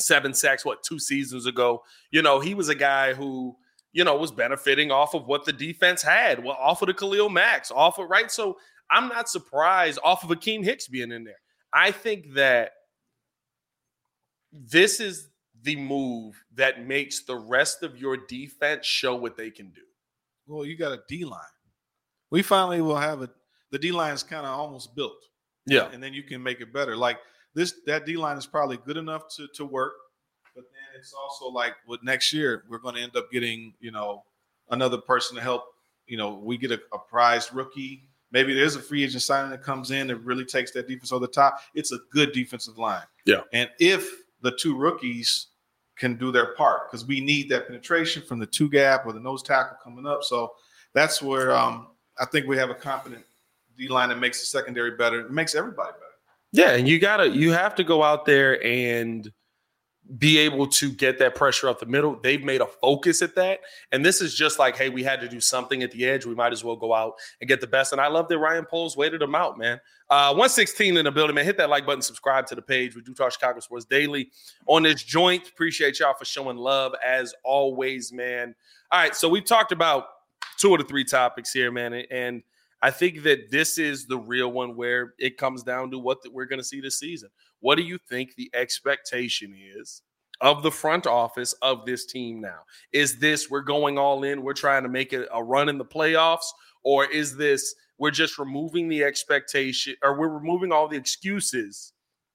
[0.00, 1.82] seven sacks, what, two seasons ago.
[2.10, 3.56] You know, he was a guy who,
[3.92, 7.28] you know, was benefiting off of what the defense had, well, off of the Khalil
[7.28, 8.30] Macks, off of, right?
[8.30, 8.58] So
[8.90, 11.40] I'm not surprised off of Akiem Hicks being in there.
[11.72, 12.72] I think that
[14.52, 15.28] this is
[15.62, 19.82] the move that makes the rest of your defense show what they can do.
[20.46, 21.40] Well, you got a D line.
[22.30, 23.30] We finally will have a
[23.72, 25.18] the D line is kind of almost built.
[25.66, 25.90] Yeah.
[25.92, 26.96] And then you can make it better.
[26.96, 27.18] Like
[27.56, 29.94] this, that D line is probably good enough to to work.
[30.54, 33.90] But then it's also like with next year, we're going to end up getting, you
[33.90, 34.22] know,
[34.70, 35.64] another person to help.
[36.06, 38.08] You know, we get a, a prized rookie.
[38.30, 41.26] Maybe there's a free agent signing that comes in that really takes that defense over
[41.26, 41.58] the top.
[41.74, 43.02] It's a good defensive line.
[43.24, 43.40] Yeah.
[43.52, 44.08] And if
[44.42, 45.48] the two rookies
[45.96, 49.20] can do their part, because we need that penetration from the two gap or the
[49.20, 50.22] nose tackle coming up.
[50.22, 50.52] So
[50.92, 51.88] that's where um,
[52.18, 53.24] I think we have a confident
[53.76, 55.20] D line that makes the secondary better.
[55.20, 56.05] It makes everybody better.
[56.56, 59.30] Yeah, and you gotta you have to go out there and
[60.18, 62.18] be able to get that pressure up the middle.
[62.22, 63.60] They've made a focus at that.
[63.92, 66.24] And this is just like, hey, we had to do something at the edge.
[66.24, 67.92] We might as well go out and get the best.
[67.92, 69.80] And I love that Ryan Poles waited them out, man.
[70.08, 71.44] Uh, 116 in the building, man.
[71.44, 72.96] Hit that like button, subscribe to the page.
[72.96, 74.30] We do talk Chicago sports daily
[74.66, 75.46] on this joint.
[75.48, 78.54] Appreciate y'all for showing love as always, man.
[78.92, 80.06] All right, so we've talked about
[80.58, 81.92] two of the three topics here, man.
[81.92, 82.42] And
[82.82, 86.32] I think that this is the real one where it comes down to what that
[86.32, 87.30] we're going to see this season.
[87.60, 90.02] What do you think the expectation is
[90.40, 92.60] of the front office of this team now?
[92.92, 95.84] Is this we're going all in, we're trying to make it a run in the
[95.84, 96.46] playoffs,
[96.84, 101.92] or is this we're just removing the expectation or we're removing all the excuses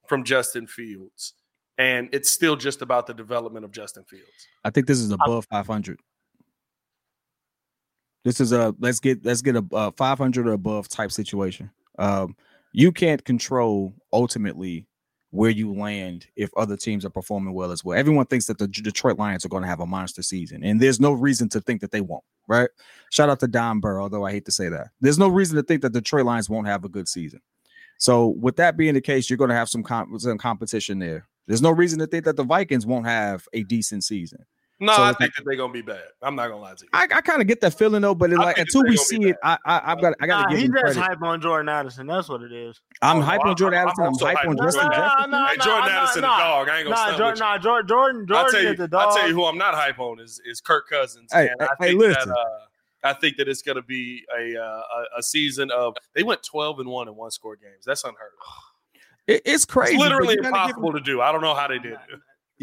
[0.07, 1.33] from Justin Fields?
[1.77, 4.47] And it's still just about the development of Justin Fields.
[4.63, 5.99] I think this is above 500.
[8.23, 11.71] This is a let's get let's get a, a 500 or above type situation.
[11.97, 12.35] Um,
[12.73, 14.87] you can't control ultimately
[15.31, 17.97] where you land if other teams are performing well as well.
[17.97, 20.99] Everyone thinks that the Detroit Lions are going to have a monster season, and there's
[20.99, 22.23] no reason to think that they won't.
[22.47, 22.69] Right?
[23.11, 24.89] Shout out to Don Burr, although I hate to say that.
[24.99, 27.41] There's no reason to think that the Detroit Lions won't have a good season.
[27.97, 29.85] So, with that being the case, you're going to have some,
[30.17, 31.27] some competition there.
[31.47, 34.45] There's no reason to think that the Vikings won't have a decent season.
[34.83, 36.01] No, So I think that they're gonna be bad.
[36.23, 36.89] I'm not gonna lie to you.
[36.91, 39.37] I, I kind of get that feeling though, but it, like until we see it,
[39.43, 40.99] I, I I've got I gotta he give him just credit.
[40.99, 42.07] hype on Jordan Addison.
[42.07, 42.81] That's what it is.
[42.99, 44.03] I'm Oh, hype on Jordan I'm Addison.
[44.05, 45.31] I'm also hype hype on on Justin Jordan Jefferson.
[45.31, 46.69] Nah, Hey, Jordan Addison, nah, a dog.
[46.69, 48.75] I ain't gonna Nah, stand Jordan, with nah, Jordan, Jordan, I'll Jordan tell is you.
[48.77, 49.01] the dog.
[49.07, 51.29] I'll tell you who I'm not hype on is is Kirk Cousins.
[51.31, 52.29] Hey, and I hey, think listen.
[52.29, 52.59] that uh,
[53.03, 54.63] I think that it's gonna be a, uh,
[55.15, 57.85] a a season of they went 12 and one in one score games.
[57.85, 58.53] That's unheard of.
[59.27, 59.93] It- it's crazy.
[59.93, 61.21] It's literally you gotta impossible to do.
[61.21, 61.99] I don't know how they did it.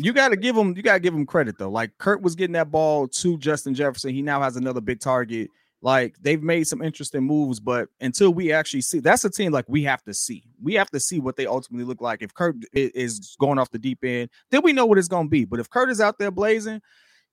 [0.01, 1.71] You got to give him you got to give him credit though.
[1.71, 4.15] Like kirk was getting that ball to justin jefferson.
[4.15, 5.51] He now has another big target.
[5.83, 9.65] Like they've made some interesting moves but until we actually see that's a team like
[9.69, 10.45] we have to see.
[10.63, 12.23] We have to see what they ultimately look like.
[12.23, 15.31] If kirk is going off the deep end then we know what it's going to
[15.31, 15.45] be.
[15.45, 16.81] But if kirk is out there blazing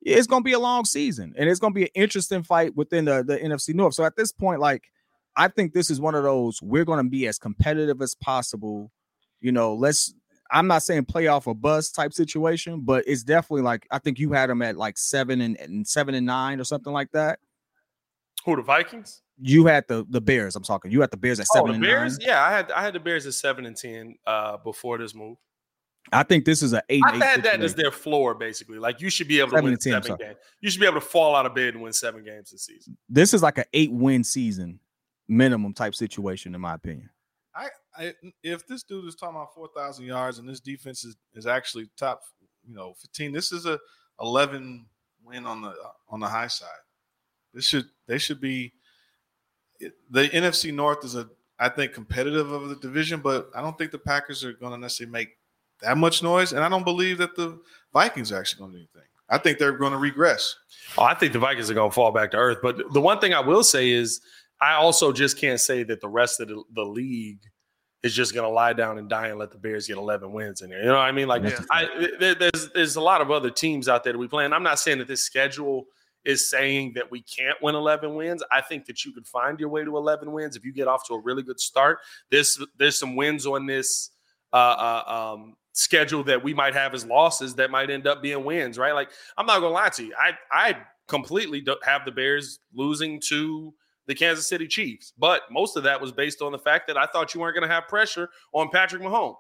[0.02, 2.76] it's going to be a long season and it's going to be an interesting fight
[2.76, 3.94] within the, the nfc north.
[3.94, 4.86] So at this point like
[5.36, 8.92] i think this is one of those we're going to be as competitive as possible.
[9.40, 10.16] You know let's
[10.56, 14.32] I'm not saying playoff or bust type situation, but it's definitely like I think you
[14.32, 17.40] had them at like seven and, and seven and nine or something like that.
[18.46, 19.22] Who the Vikings?
[19.42, 20.56] You had the the Bears.
[20.56, 20.92] I'm talking.
[20.92, 22.18] You had the Bears at Oh, seven the and Bears.
[22.20, 22.28] nine.
[22.30, 25.38] Yeah, I had I had the Bears at seven and ten uh, before this move.
[26.14, 27.02] I think this is an eight.
[27.06, 28.78] I and eight had that as their floor, basically.
[28.80, 30.38] Like you should be able to Seven win and 10, seven games.
[30.62, 32.96] You should be able to fall out of bed and win seven games this season.
[33.10, 34.80] This is like an eight win season
[35.28, 37.10] minimum type situation, in my opinion.
[37.98, 41.48] I, if this dude is talking about four thousand yards and this defense is, is
[41.48, 42.22] actually top,
[42.68, 43.32] you know, fifteen.
[43.32, 43.80] This is a
[44.20, 44.86] eleven
[45.24, 45.74] win on the
[46.10, 46.70] on the high side.
[47.54, 48.74] This should they should be.
[50.10, 51.30] The NFC North is a
[51.60, 54.78] I think competitive of the division, but I don't think the Packers are going to
[54.78, 55.30] necessarily make
[55.82, 57.60] that much noise, and I don't believe that the
[57.94, 59.10] Vikings are actually going to do anything.
[59.30, 60.56] I think they're going to regress.
[60.98, 62.60] Oh, I think the Vikings are going to fall back to earth.
[62.62, 64.22] But the one thing I will say is,
[64.62, 67.40] I also just can't say that the rest of the, the league
[68.06, 70.62] is just going to lie down and die and let the Bears get 11 wins
[70.62, 70.80] in there.
[70.80, 71.28] You know what I mean?
[71.28, 71.60] Like, Yeah.
[71.72, 74.46] I, there, there's there's a lot of other teams out there that we play.
[74.46, 75.88] And I'm not saying that this schedule
[76.24, 78.44] is saying that we can't win 11 wins.
[78.52, 81.08] I think that you could find your way to 11 wins if you get off
[81.08, 81.98] to a really good start.
[82.30, 84.12] There's there's some wins on this
[84.54, 84.56] uh,
[85.08, 88.78] uh, um, schedule that we might have as losses that might end up being wins,
[88.78, 88.94] right?
[88.94, 93.20] Like I'm not gonna lie to you, I I completely don't have the Bears losing
[93.30, 93.74] to
[94.08, 97.06] the Kansas City Chiefs, but most of that was based on the fact that I
[97.08, 99.36] thought you weren't gonna have pressure on Patrick Mahomes.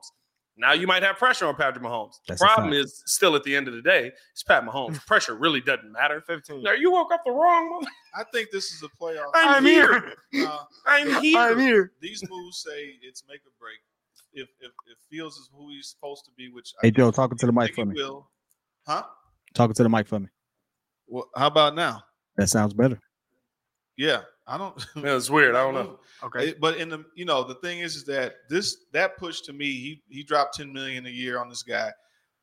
[0.58, 2.14] Now you might have pressure on Patrick Mahomes.
[2.28, 5.06] That's the problem is still at the end of the day, it's Pat Mahomes.
[5.08, 6.22] pressure really doesn't matter.
[6.22, 6.64] 15.
[6.64, 7.92] Now you woke up the wrong mother.
[8.16, 9.32] I think this is a playoff.
[9.34, 10.16] I'm, I'm here.
[10.32, 10.48] here.
[10.48, 11.40] Uh, I'm here.
[11.40, 11.92] I'm here.
[12.02, 13.78] these moves say it's make or break.
[14.34, 17.38] If if, if Fields is who he's supposed to be, which I Hey Joe, talking
[17.38, 17.96] to the mic for me.
[17.96, 18.30] will.
[18.86, 19.04] Huh?
[19.54, 20.28] Talking to the mic for me.
[21.08, 22.04] Well, how about now?
[22.38, 23.00] That sounds better.
[23.98, 24.76] Yeah, I don't.
[24.96, 25.56] Yeah, it's weird.
[25.56, 26.00] I don't know.
[26.24, 26.50] Okay.
[26.50, 29.54] It- but in the you know the thing is is that this that push to
[29.54, 31.92] me he he dropped 10 million a year on this guy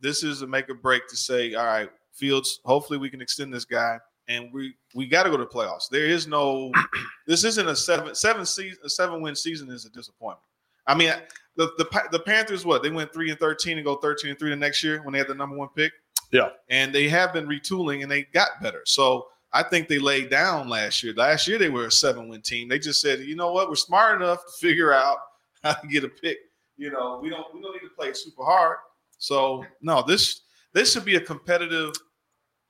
[0.00, 3.52] this is a make or break to say all right fields hopefully we can extend
[3.52, 6.70] this guy and we we got to go to the playoffs there is no
[7.26, 10.40] this isn't a seven seven season a seven win season is a disappointment
[10.86, 11.12] i mean
[11.56, 14.50] the, the the panthers what they went 3 and 13 and go 13 and 3
[14.50, 15.92] the next year when they had the number one pick
[16.30, 16.50] Yeah.
[16.68, 20.68] and they have been retooling and they got better so I think they laid down
[20.68, 21.12] last year.
[21.14, 22.68] Last year they were a seven win team.
[22.68, 25.18] They just said, you know what, we're smart enough to figure out
[25.62, 26.38] how to get a pick.
[26.76, 28.78] You know, we don't we don't need to play super hard.
[29.18, 31.92] So no, this this should be a competitive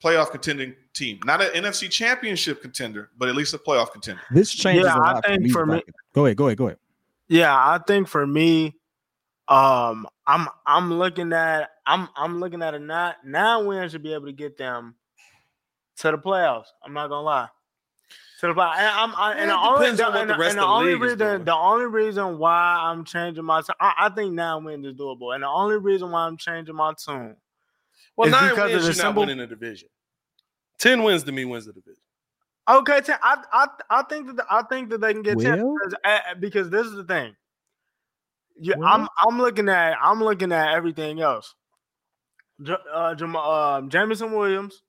[0.02, 1.20] playoff contending team.
[1.24, 4.20] Not an NFC championship contender, but at least a playoff contender.
[4.32, 5.72] This changes Yeah, a I lot think for me.
[5.72, 6.78] for me- Go ahead, go ahead, go ahead.
[7.28, 8.74] Yeah, I think for me,
[9.48, 14.12] um, I'm I'm looking at I'm I'm looking at a nine nine wins should be
[14.12, 14.96] able to get them
[15.98, 16.66] to the playoffs.
[16.84, 17.48] I'm not gonna lie.
[18.40, 18.76] To the playoffs.
[18.76, 20.66] And I'm I, and the only depends on the, and the the, rest and the
[20.66, 21.10] only league doing.
[21.30, 25.42] reason the only reason why I'm changing my I think nine wins is doable, and
[25.42, 27.36] the only reason why I'm changing my tune.
[28.16, 29.88] Well, It's nine because of wins, the you're not simple- winning a division.
[30.78, 32.02] Ten wins to me wins the division.
[32.68, 35.94] Okay, ten, I, I I think that I think that they can get ten because,
[36.04, 37.34] uh, because this is the thing.
[38.60, 38.86] You, Well?
[38.88, 41.54] I'm I'm looking at I'm looking at everything else.
[42.62, 44.82] J- uh, Jam- um, Jameson Williams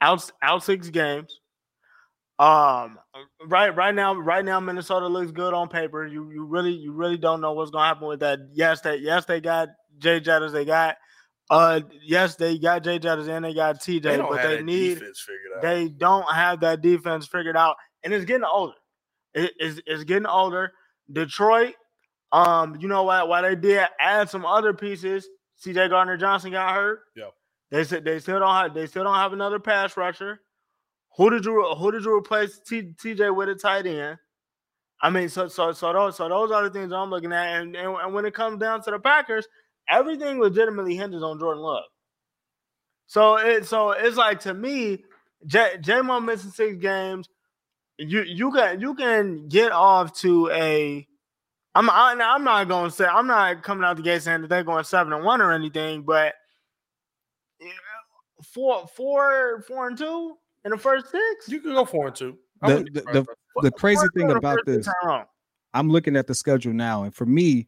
[0.00, 1.40] out out six games.
[2.38, 2.98] Um,
[3.46, 6.06] right right now, right now, Minnesota looks good on paper.
[6.06, 8.40] You you really you really don't know what's gonna happen with that.
[8.52, 9.68] Yes, they yes they got
[9.98, 10.52] Jay Jettas.
[10.52, 10.96] They got
[11.48, 15.20] uh yes they got Jay Jettas and they got TJ, They but they need defense
[15.20, 15.62] figured out.
[15.62, 18.74] they don't have that defense figured out, and it's getting older.
[19.32, 20.72] It- it's, it's getting older.
[21.12, 21.74] Detroit,
[22.32, 23.28] um, you know what?
[23.28, 25.26] Why they did add some other pieces.
[25.58, 25.88] C.J.
[25.88, 27.00] Gardner Johnson got hurt.
[27.14, 27.26] Yeah.
[27.70, 30.40] They said they still don't have they still don't have another pass rusher.
[31.16, 34.18] Who did you who did you replace T, TJ with a tight end?
[35.00, 37.76] I mean, so so so those so those are the things I'm looking at, and,
[37.76, 39.46] and and when it comes down to the Packers,
[39.88, 41.84] everything legitimately hinges on Jordan Love.
[43.06, 45.04] So it so it's like to me,
[45.46, 47.28] J Jamon missing six games.
[47.98, 51.06] You you can you can get off to a.
[51.74, 54.42] I'm I, now, I'm not going to say I'm not coming out the gate saying
[54.42, 56.34] that they're going seven and one or anything, but
[58.42, 61.48] four four four and two in the first six.
[61.48, 62.38] You can go four and two.
[62.62, 63.26] I The- wouldn't the-
[63.62, 65.24] The crazy Four and two thing about this, in a row.
[65.72, 67.66] I'm looking at the schedule now, and for me,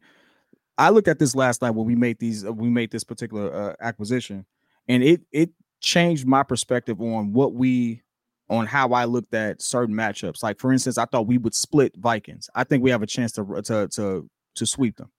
[0.77, 3.53] I looked at this last night when we made these uh, we made this particular
[3.53, 4.45] uh, acquisition,
[4.87, 5.49] and it it
[5.81, 8.01] changed my perspective on what we
[8.49, 10.41] on how I looked at certain matchups.
[10.43, 12.49] Like for instance, I thought we would split Vikings.
[12.55, 15.11] I think we have a chance to to to to sweep them,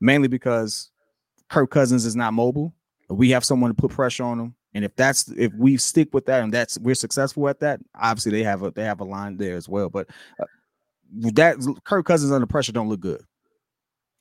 [0.00, 0.90] mainly because
[1.50, 2.74] Kirk Cousins is not mobile.
[3.08, 4.54] We have someone to put pressure on them.
[4.74, 8.32] And if that's if we stick with that and that's we're successful at that, obviously
[8.32, 9.88] they have a they have a line there as well.
[9.88, 10.08] But
[10.40, 10.46] uh,
[11.32, 13.22] that Kirk Cousins under pressure don't look good.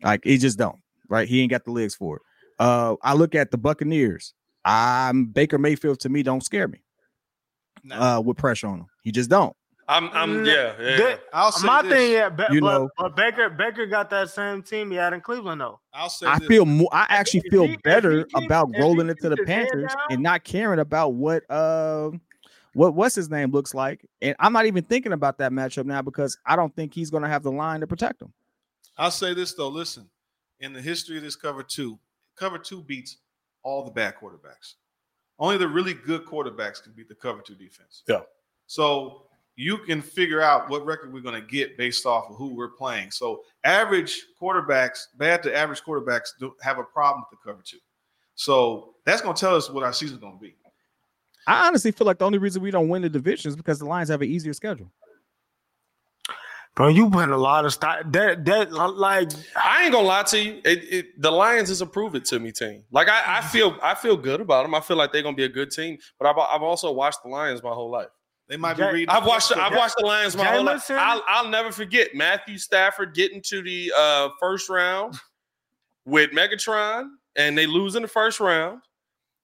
[0.03, 0.77] Like he just don't.
[1.09, 2.21] Right, he ain't got the legs for it.
[2.59, 4.33] Uh, I look at the Buccaneers.
[4.63, 6.79] I'm Baker Mayfield to me don't scare me.
[7.91, 9.55] Uh, with pressure on him, he just don't.
[9.87, 10.97] I'm, I'm, Mm, yeah, yeah.
[10.97, 11.91] They- I'll say my this.
[11.91, 15.13] thing, yeah, but, You but, know- but Baker Baker got that same team he had
[15.13, 15.79] in Cleveland though.
[15.93, 16.47] I'll say I this.
[16.47, 16.89] feel more.
[16.93, 19.35] I actually if feel he- if he better keeps- about if he rolling into the
[19.35, 22.11] keeps his head Panthers down- and not caring about what uh,
[22.73, 24.05] what what's his name looks like.
[24.21, 27.23] And I'm not even thinking about that matchup now because I don't think he's going
[27.23, 28.31] to have the line to protect him.
[28.97, 29.67] I'll say this though.
[29.69, 30.09] Listen,
[30.59, 31.99] in the history of this cover two,
[32.35, 33.17] cover two beats
[33.63, 34.75] all the bad quarterbacks.
[35.39, 38.03] Only the really good quarterbacks can beat the cover two defense.
[38.07, 38.21] Yeah.
[38.67, 39.25] So
[39.55, 42.69] you can figure out what record we're going to get based off of who we're
[42.69, 43.11] playing.
[43.11, 47.77] So average quarterbacks, bad to average quarterbacks, do have a problem with the cover two.
[48.35, 50.55] So that's going to tell us what our season's going to be.
[51.45, 53.85] I honestly feel like the only reason we don't win the division is because the
[53.85, 54.89] Lions have an easier schedule.
[56.75, 57.99] Bro, you put a lot of stock.
[58.07, 60.61] That that like I ain't gonna lie to you.
[60.65, 62.83] It, it, the Lions is a prove it to me team.
[62.91, 64.73] Like I, I feel, I feel good about them.
[64.73, 65.99] I feel like they're gonna be a good team.
[66.17, 68.07] But I've, I've also watched the Lions my whole life.
[68.53, 69.09] They might be reading.
[69.09, 70.85] I've watched, I've watched the Lions my whole life.
[70.91, 75.15] I'll, I'll never forget Matthew Stafford getting to the uh, first round
[76.05, 78.81] with Megatron, and they lose in the first round.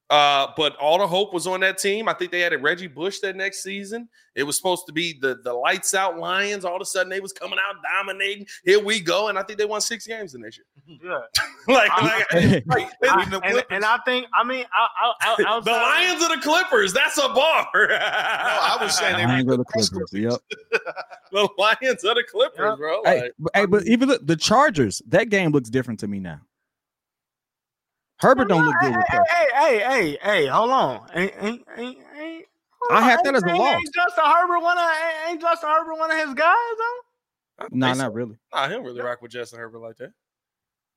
[0.09, 2.09] Uh, but all the hope was on that team.
[2.09, 4.09] I think they had a Reggie Bush that next season.
[4.35, 6.65] It was supposed to be the the lights out Lions.
[6.65, 8.47] All of a sudden, they was coming out dominating.
[8.65, 10.65] Here we go, and I think they won six games in this year.
[11.03, 11.43] yeah.
[11.73, 12.87] like, I- like Right.
[13.03, 16.35] I- the and, and I think I mean I, I, I, the outside- Lions are
[16.35, 16.91] the Clippers.
[16.91, 17.67] That's a bar.
[17.75, 19.89] no, I was saying they Lions beat are the the Clippers.
[19.89, 20.13] Clippers.
[20.13, 20.81] Yep.
[21.31, 22.75] the Lions are the Clippers, Yeah.
[22.77, 23.01] bro.
[23.05, 26.19] Hey, Like, but, hey, but even the, the Chargers, that game looks different to me
[26.19, 26.41] now.
[28.21, 29.47] Herbert don't look good with Hey, pressure.
[29.55, 31.07] hey, hey, hey, hey, hold on.
[31.13, 32.45] Ain't, ain't, ain't, ain't,
[32.81, 33.03] hold I on.
[33.03, 33.75] had that as a Ain't- loss.
[33.75, 36.99] Ain't Justin Herbert one of ain't- ain't Justin Herbert one of his guys though?
[37.59, 38.03] I don't No, think so.
[38.03, 38.37] not really.
[38.53, 40.11] Nah, he don't really rock with Justin Herbert like that.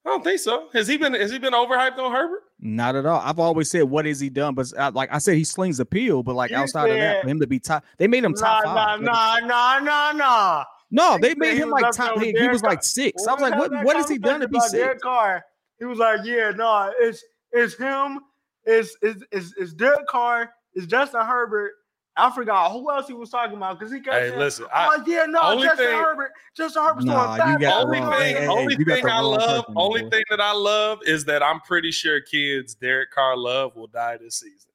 [0.05, 0.69] I don't think so.
[0.73, 2.43] Has he been has he been overhyped on Herbert?
[2.59, 3.21] Not at all.
[3.21, 6.25] I've always said, "What has he done?" But uh, like I said, he slings appeal.
[6.25, 8.65] But like You outside of that, for him to be top, they made him top
[8.65, 9.01] nah, five.
[9.01, 10.65] nah, nah, nah, nah, nah.
[10.91, 12.19] No, they made him like up top.
[12.21, 13.27] He, he was like six.
[13.29, 13.71] I was like, what?
[13.71, 15.03] that What has he done to be conversation Derek six?
[15.05, 15.45] Carr,
[15.83, 18.21] he was like, yeah, no, it's it's him,
[18.65, 21.73] it's it's it's, it's Derek Carr, it's Justin Herbert.
[22.17, 24.91] I forgot who else he was talking about because he kept Hey, saying, listen, I'm
[24.91, 28.13] I, like, yeah, no, Justin thing- Herbert, Justin Herbert's Nah, doing you got only wrong-
[28.13, 30.11] thing, hey, hey, only you got thing the I love, person, only boy.
[30.11, 34.19] thing that I love is that I'm pretty sure kids Derek Carr love will die
[34.19, 34.72] this season.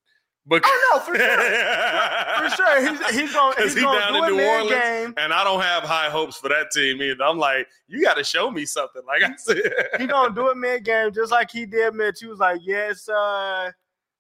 [0.50, 1.28] But Oh, no, for sure.
[2.38, 4.72] For sure, he's he's gonna he's he gonna down do in it New mid Orleans.
[4.72, 5.14] game.
[5.18, 7.22] and I don't have high hopes for that team either.
[7.24, 9.02] I'm like, you got to show me something.
[9.06, 9.62] Like I said,
[10.00, 12.20] He gonna do it mid game just like he did Mitch.
[12.22, 13.72] He was like, yes, uh,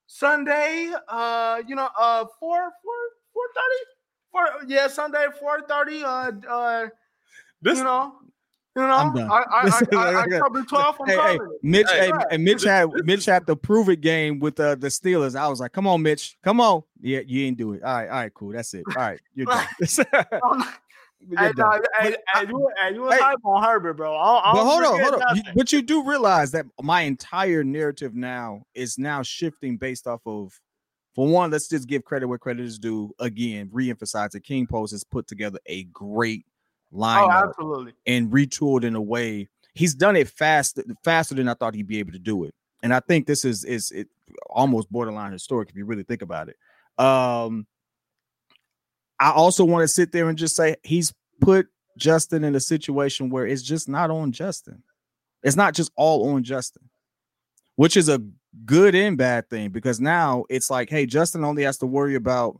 [0.07, 2.95] Sunday, uh, you know, uh, four four
[3.33, 3.83] four thirty.
[4.31, 6.03] Four, yeah, Sunday four thirty.
[6.03, 6.87] Uh, uh,
[7.61, 8.15] this you know,
[8.77, 9.29] you know, I'm done.
[9.31, 10.95] I I, I, I, I, covered twelve.
[11.01, 11.39] I'm Hey, hey.
[11.63, 14.87] Mitch, Hey, hey, and Mitch had Mitch had the prove it game with uh, the
[14.87, 15.35] Steelers.
[15.35, 17.83] I was like, "Come on, Mitch, come on." Yeah, you ain't do it.
[17.83, 18.51] All right, all right, cool.
[18.51, 18.85] That's it.
[18.87, 19.65] All right, you're done.
[20.43, 20.63] I'm,
[21.29, 23.19] But, Hey, no, hey, hey, you, hey, you was Hey.
[23.21, 24.15] hype on Herbert, bro.
[24.15, 25.35] I, I but hold on, hold on.
[25.35, 30.21] You- But you do realize that my entire narrative now is now shifting based off
[30.27, 30.53] of,
[31.15, 33.11] for one, let's just give credit where credit is due.
[33.19, 36.45] Again, reemphasize that King Poles has put together a great
[36.93, 37.93] Oh, absolutely.
[38.05, 39.49] and retooled in a way.
[39.73, 42.53] He's done it fast, faster than I thought he'd be able to do it.
[42.83, 44.07] And I think this is is it
[44.49, 46.57] almost borderline historic if you really think about it.
[47.03, 47.65] Um,
[49.19, 51.67] I also want to sit there and just say he's put
[51.97, 54.83] Justin in a situation where it's just not on Justin.
[55.43, 56.89] It's not just all on Justin,
[57.75, 58.21] which is a
[58.65, 62.59] good and bad thing because now it's like, hey, Justin only has to worry about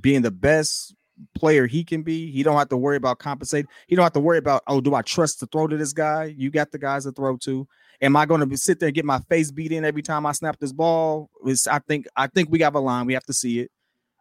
[0.00, 0.94] being the best
[1.34, 2.30] player he can be.
[2.30, 3.68] He don't have to worry about compensating.
[3.86, 6.34] He don't have to worry about, oh, do I trust to throw to this guy?
[6.36, 7.66] You got the guys to throw to.
[8.02, 10.32] Am I going to sit there and get my face beat in every time I
[10.32, 11.30] snap this ball?
[11.46, 13.06] It's, I think I think we got a line.
[13.06, 13.70] We have to see it.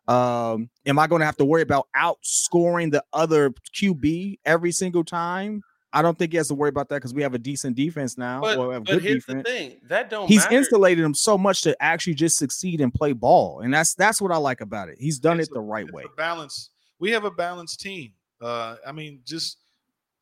[0.08, 5.04] Um, am I going to have to worry about outscoring the other QB every single
[5.04, 5.62] time?
[5.92, 8.18] I don't think he has to worry about that because we have a decent defense
[8.18, 8.42] now.
[8.42, 9.44] But, or a but good here's defense.
[9.46, 10.58] the thing: that don't He's matter.
[10.58, 14.32] insulated him so much to actually just succeed and play ball, and that's that's what
[14.32, 14.98] I like about it.
[15.00, 16.04] He's done It's it the a- right it's way.
[16.04, 16.70] a balance.
[17.00, 18.14] We have a balanced team.
[18.42, 19.58] Uh, I mean, just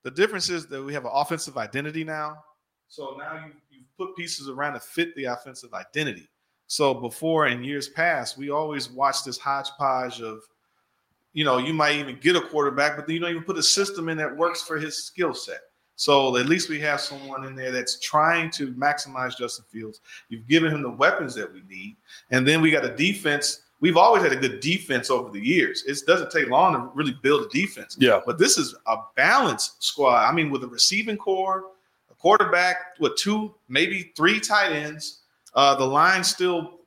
[0.04, 2.44] the difference is that we have an offensive identity now.
[2.88, 6.30] So now you you've put pieces around to fit the offensive identity.
[6.68, 10.42] So before in years past, we always watched this hodgepodge of,
[11.34, 13.64] you know, you might even get a quarterback, but then you don't even put a
[13.64, 15.62] system in that works for his skill set.
[15.96, 20.02] So at least we have someone in there that's trying to maximize Justin Fields.
[20.30, 21.96] You've given him the weapons that we need,
[22.32, 23.62] and then we got a defense.
[23.84, 25.84] We've always had a good defense over the years.
[25.86, 27.98] It doesn't take long to really build a defense.
[28.00, 28.22] Yeah.
[28.26, 30.24] But this is a balanced squad.
[30.26, 31.66] I mean, with a receiving core,
[32.10, 35.24] a quarterback with two, maybe three tight ends.
[35.54, 36.80] Uh, the line still.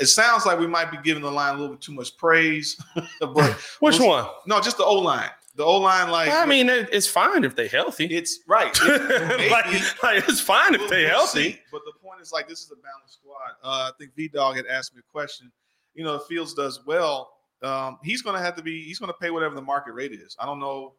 [0.00, 2.76] It sounds like we might be giving the line a little bit too much praise,
[3.20, 4.26] but Which one?
[4.44, 5.30] no, just the O line.
[5.54, 8.06] The O line, like I mean, it, it's fine if they're healthy.
[8.06, 8.76] it's right.
[8.82, 11.52] It- like, like, it's fine if they're healthy.
[11.52, 11.58] see.
[11.70, 13.52] But the point is, like, this is a balanced squad.
[13.62, 15.52] Uh, I think V Dog had asked me a question.
[15.94, 17.30] You know, if Fields does well,
[17.62, 18.82] um, he's going to have to be.
[18.84, 20.36] He's going to pay whatever the market rate is.
[20.38, 20.94] I don't know.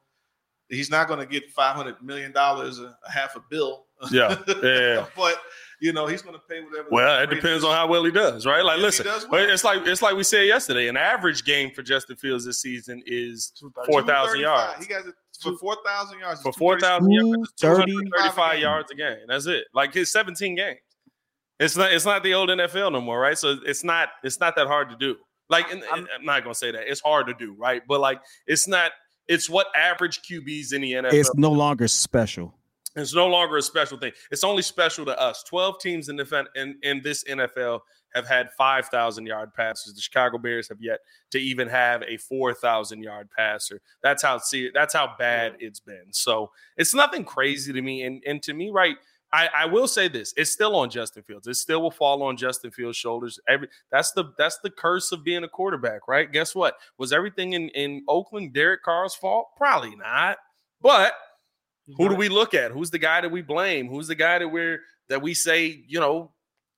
[0.69, 3.85] He's not going to get five hundred million dollars, a a half a bill.
[4.11, 5.05] Yeah, yeah.
[5.15, 5.41] but
[5.81, 6.87] you know, he's going to pay whatever.
[6.89, 7.65] Well, market it rate depends is.
[7.65, 8.63] on how well he does, right?
[8.63, 9.47] Like, If listen, does well.
[9.49, 10.87] it's like it's like we said yesterday.
[10.87, 13.51] An average game for Justin Fields this season is
[13.85, 14.79] four thousand yards.
[14.79, 16.41] He got it for four thousand yards.
[16.41, 17.91] For four thousand yards, it's 230.
[17.91, 19.17] 235 yards a game.
[19.27, 19.65] That's it.
[19.73, 20.79] Like his 17 games.
[21.59, 21.93] It's not.
[21.93, 23.37] It's not the old NFL no more, right?
[23.37, 24.09] So it's not.
[24.23, 25.15] It's not that hard to do.
[25.49, 27.81] Like, and, and I'm not gonna say that it's hard to do, right?
[27.87, 28.91] But like, it's not.
[29.27, 31.13] It's what average QBs in the NFL.
[31.13, 32.55] It's no longer special.
[32.95, 34.11] It's no longer a special thing.
[34.31, 35.43] It's only special to us.
[35.43, 37.81] Twelve teams in the in, in this NFL
[38.13, 39.95] have had five thousand yard passes.
[39.95, 40.99] The Chicago Bears have yet
[41.31, 43.81] to even have a four thousand yard passer.
[44.03, 46.11] That's how see that's how bad it's been.
[46.11, 48.03] So it's nothing crazy to me.
[48.03, 48.95] And and to me, right.
[49.33, 51.47] I, I will say this: it's still on Justin Fields.
[51.47, 53.39] It still will fall on Justin Fields' shoulders.
[53.49, 56.31] Every that's the that's the curse of being a quarterback, right?
[56.31, 56.75] Guess what?
[56.99, 59.47] Was everything in in Oakland Derek Carr's fault?
[59.57, 60.37] Probably not.
[60.81, 61.13] But
[61.97, 62.71] who do we look at?
[62.71, 63.89] Who's the guy that we blame?
[63.89, 66.31] Who's the guy that we're that we say, you know,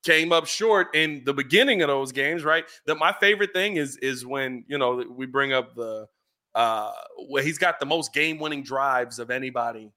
[0.05, 2.63] came up short in the beginning of those games, right?
[2.85, 6.07] That my favorite thing is is when, you know, we bring up the
[6.55, 6.93] uh
[7.27, 9.91] where he's got the most game-winning drives of anybody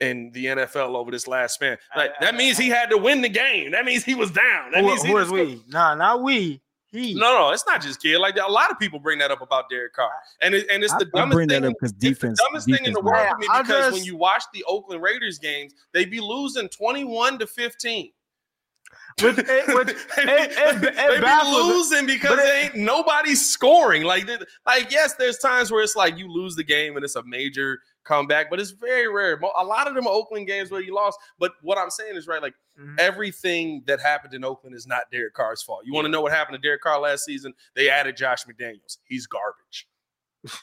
[0.00, 1.76] in the NFL over this last span.
[1.96, 3.70] Like that means he had to win the game.
[3.72, 4.70] That means he was down.
[4.72, 5.62] That Who, means he who was is we?
[5.68, 6.60] Nah, not we.
[6.92, 7.14] He.
[7.14, 8.18] no, no, it's not just kid.
[8.18, 10.10] Like a lot of people bring that up about Derek Carr,
[10.42, 11.62] and it, and it's I, the I dumbest bring thing.
[11.62, 12.40] that up because It's the defense.
[12.44, 13.32] dumbest thing in the world matters.
[13.34, 17.38] to me I because when you watch the Oakland Raiders games, they be losing 21
[17.38, 18.10] to 15.
[19.22, 23.48] Which- it- which- they be, it- it- it they be losing because they ain't nobody's
[23.48, 24.02] scoring.
[24.02, 24.28] Like,
[24.66, 27.78] like yes, there's times where it's like you lose the game and it's a major
[28.04, 29.38] comeback, but it's very rare.
[29.58, 31.18] A lot of them are Oakland games where you lost.
[31.38, 32.98] But what I'm saying is right, like Mhm.
[32.98, 35.84] everything that happened in Oakland is not Derek Carr's fault.
[35.84, 37.54] You want to know what happened to Derek Carr last season?
[37.74, 38.98] They added Josh McDaniels.
[39.04, 39.86] He's garbage.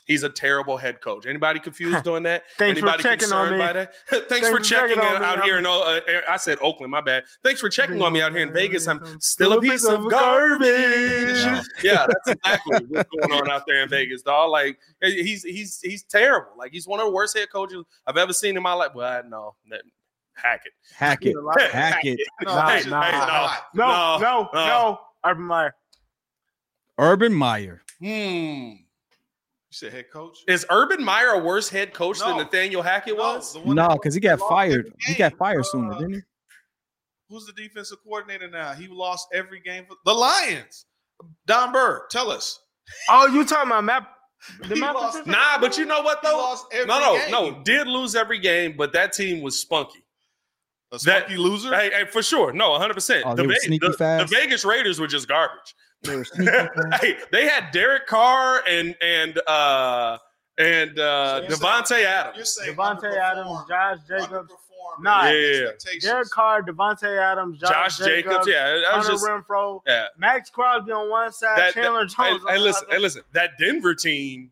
[0.07, 1.25] He's a terrible head coach.
[1.27, 2.43] Anybody confused on that?
[2.57, 3.57] Thanks for Anybody checking on me.
[3.59, 3.93] by that?
[4.09, 5.41] Thanks, Thanks for for checking checking on out, me.
[5.41, 7.25] out here in uh, I said Oakland, my bad.
[7.43, 8.87] Thanks for checking on me out here in Vegas.
[8.87, 11.43] I'm I'm still a piece of garbage.
[11.45, 11.61] Wow.
[11.83, 14.49] Yeah, that's exactly what's going on out there in Vegas, dog.
[14.49, 16.51] Like he's he's he's terrible.
[16.57, 18.91] Like he's one of the worst head coaches I've ever seen in my life.
[18.95, 19.81] Well, no, that,
[20.33, 20.73] hack it.
[20.95, 21.35] Hack it.
[21.37, 22.19] Nah, Hack it.
[22.43, 23.47] No, Nah, it's just- nah, it's nah.
[23.47, 23.63] hot.
[23.75, 24.65] No, No, no, no.
[24.67, 24.99] no.
[25.23, 25.75] Urban Meyer.
[26.97, 27.81] Urban Meyer.
[27.99, 28.71] Hmm.
[29.81, 30.39] You said head coach.
[30.47, 33.53] Is Urban Meyer a worse head coach than Nathaniel Hackett No, was?
[33.53, 34.91] the one No, because he got fired.
[35.01, 35.37] He got game.
[35.37, 36.19] fired Uh, sooner, didn't he?
[37.29, 38.73] Who's the defensive coordinator now?
[38.73, 40.85] He lost every game for the Lions.
[41.45, 42.59] Don Burr, tell us.
[43.09, 44.07] Oh, you talking about Matt?
[44.61, 46.37] The He Memphis lost- Nah, but you know what He though?
[46.37, 47.31] lost every No, no, game.
[47.31, 47.63] no.
[47.63, 49.99] Did lose every game, but that team was spunky.
[50.91, 51.75] A That- spunky loser.
[51.75, 52.51] Hey, hey, for sure.
[52.53, 52.93] No, 100.
[52.93, 54.27] percent Oh, the, they were the- the?
[54.29, 55.75] Vegas Raiders were just garbage.
[56.03, 56.25] They were
[57.01, 60.17] hey, they had Derek Carr and and uh
[60.57, 62.35] and uh So Davante saying- Adams.
[62.37, 65.23] You're saying Davante Adams, Josh Jacobs, underperformed Nah.
[65.25, 65.67] their Yeah.
[65.69, 66.03] expectations.
[66.03, 70.05] Derek Carr, Davante Adams, Josh, Josh Jacobs, yeah, that was Hunter just Renfrow, yeah.
[70.17, 72.15] Maxx Crosby on one side, That- Chandler that- Jones.
[72.15, 72.95] hey, on hey, the listen, other.
[72.95, 73.21] hey, listen.
[73.33, 74.51] That Denver team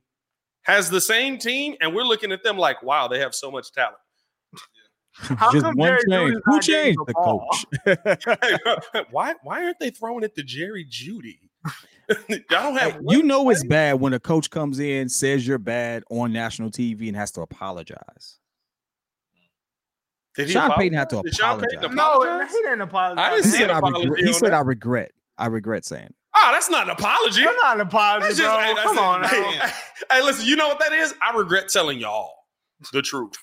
[0.63, 3.71] has the same team, and we're looking at them like, wow, they have so much
[3.71, 3.97] talent.
[5.37, 6.35] How Just come one change.
[6.45, 9.05] Who changed the the coach?
[9.11, 11.39] why why aren't they throwing it to Jerry Jeudy?
[12.29, 15.57] Y'all don't have Hey, you know it's bad when a coach comes in, says you're
[15.57, 18.39] bad on national TV, and has to apologize.
[20.35, 20.83] Did he Sean apologize?
[20.83, 21.95] Payton had to Did Sean apologize.
[21.95, 23.25] No, he didn't apologize.
[23.25, 24.53] I didn't He see He an I apology regret, he said that.
[24.53, 25.11] I regret.
[25.37, 26.13] I regret saying.
[26.35, 27.43] Oh, that's not an apology.
[27.45, 28.57] That's not an apology, That's bro.
[28.59, 29.01] hey, that's Come it.
[29.01, 29.23] on.
[29.23, 29.59] Hey,
[30.11, 31.13] hey, listen, you know what that is?
[31.25, 32.33] I regret telling y'all
[32.91, 33.33] the truth.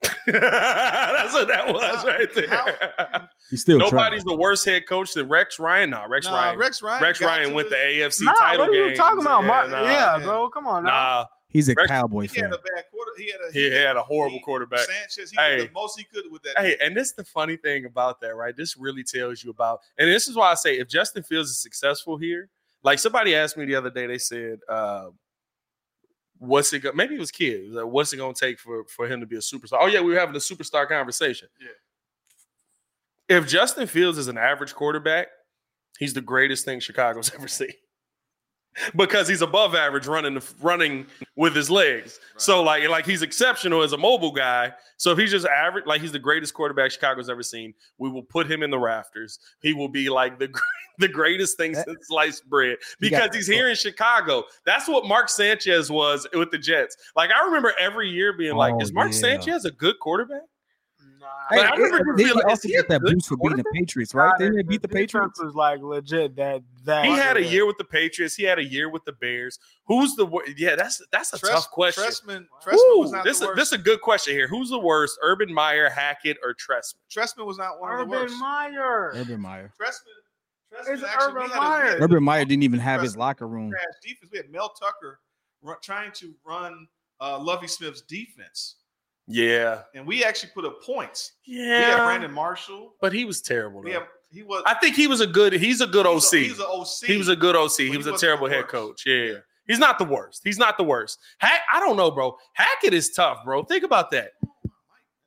[0.26, 3.28] that's what that was right there.
[3.50, 4.36] He's still Nobody's trying.
[4.36, 5.90] the worse head coach than Rex Ryan.
[5.90, 6.58] Nah, Rex Nah, Ryan.
[6.58, 7.02] Rex Ryan.
[7.02, 8.98] Rex Ryan went the AFC Nah, title what are you games.
[8.98, 9.70] talking about, Mark?
[9.70, 10.24] nah, Yeah, yeah.
[10.24, 10.48] bro.
[10.50, 10.90] Come on now.
[10.90, 12.52] Nah, He's a Rex- Cowboy He had fan.
[12.52, 13.10] a bad quarter.
[13.16, 13.52] He had a.
[13.52, 14.80] he had a horrible he- quarterback.
[14.80, 15.30] Sanchez.
[15.30, 15.56] He Hey.
[15.56, 16.58] did the most he could with that.
[16.58, 18.54] Hey, and this is the funny thing about that, right?
[18.56, 21.58] This really tells you about, and this is why I say if Justin Fields is
[21.60, 22.50] successful here,
[22.82, 25.06] like somebody asked me the other day, they said, uh,
[26.38, 26.80] "What's it?
[26.80, 26.92] Go-?
[26.92, 27.60] Maybe it was kid.
[27.60, 29.78] It was like, What's it going to take for for him to be a superstar?"
[29.80, 31.48] Oh yeah, we were having a superstar conversation.
[31.60, 33.36] Yeah.
[33.36, 35.28] If Justin Fields is an average quarterback,
[35.98, 37.72] he's the greatest thing Chicago's ever seen.
[38.94, 41.06] Because he's above average running the, running
[41.36, 42.20] with his legs.
[42.36, 44.72] So like like he's exceptional as a mobile guy.
[44.98, 48.22] So if he's just average, like he's the greatest quarterback Chicago's ever seen, we will
[48.22, 49.40] put him in the rafters.
[49.60, 50.48] He will be like the
[50.98, 54.44] the greatest thing That- since sliced bread because he's here in Chicago.
[54.64, 56.96] That's what Mark Sanchez was with the Jets.
[57.16, 59.18] Like I remember every year being like, Oh, is Mark yeah.
[59.18, 60.42] Sanchez a good quarterback?
[61.20, 61.26] Nah.
[61.50, 63.28] Hey, I remember it- they being like, also is he a get that good boost
[63.28, 63.64] for beating the?
[63.74, 64.28] Patriots, right?
[64.28, 65.40] Nah, Didn't they beat the defense Patriots?
[65.42, 68.34] Was like legit that that He had a year with the Patriots.
[68.34, 69.58] He had a year with the Bears.
[69.86, 70.76] Who's the wor- yeah?
[70.76, 72.04] That's that's a Tress- tough question.
[72.04, 74.48] Trestman, Trestman Woo, was not this the is this is a good question here.
[74.48, 76.96] Who's the worst, Urban Meyer, Hackett, or Trestman?
[77.10, 78.34] Trestman was not one of the Urban worst.
[78.40, 79.12] Meyer.
[79.14, 79.72] Urban Meyer.
[79.80, 81.96] Trestman, Trestman It's actually, Urban we had a- we Meyer.
[81.98, 83.70] a Urban Meyer didn't even have his locker room.
[84.02, 84.30] defense.
[84.32, 85.20] We had Mel Tucker
[85.62, 86.86] run, trying to run
[87.20, 88.76] uh, Lovie Smith's defense,
[89.30, 91.32] Yeah, and we actually put up points.
[91.44, 91.64] yeah.
[91.64, 92.94] We had Brandon Marshall.
[93.00, 93.86] but he was terrible.
[93.86, 94.04] Yeah.
[94.30, 94.62] he was.
[94.66, 95.52] I think he was a good.
[95.52, 96.22] He's a good OC.
[96.22, 96.88] He's a, he's a OC.
[97.06, 97.76] He was a good OC.
[97.76, 99.04] He he was a terrible head coach.
[99.06, 99.14] Yeah.
[99.24, 99.34] Yeah.
[99.66, 100.40] He's not the worst.
[100.44, 101.18] He's not the worst.
[101.40, 102.36] Hack, I don't know, bro.
[102.54, 103.64] Hackett is tough, bro.
[103.64, 104.30] Think about that.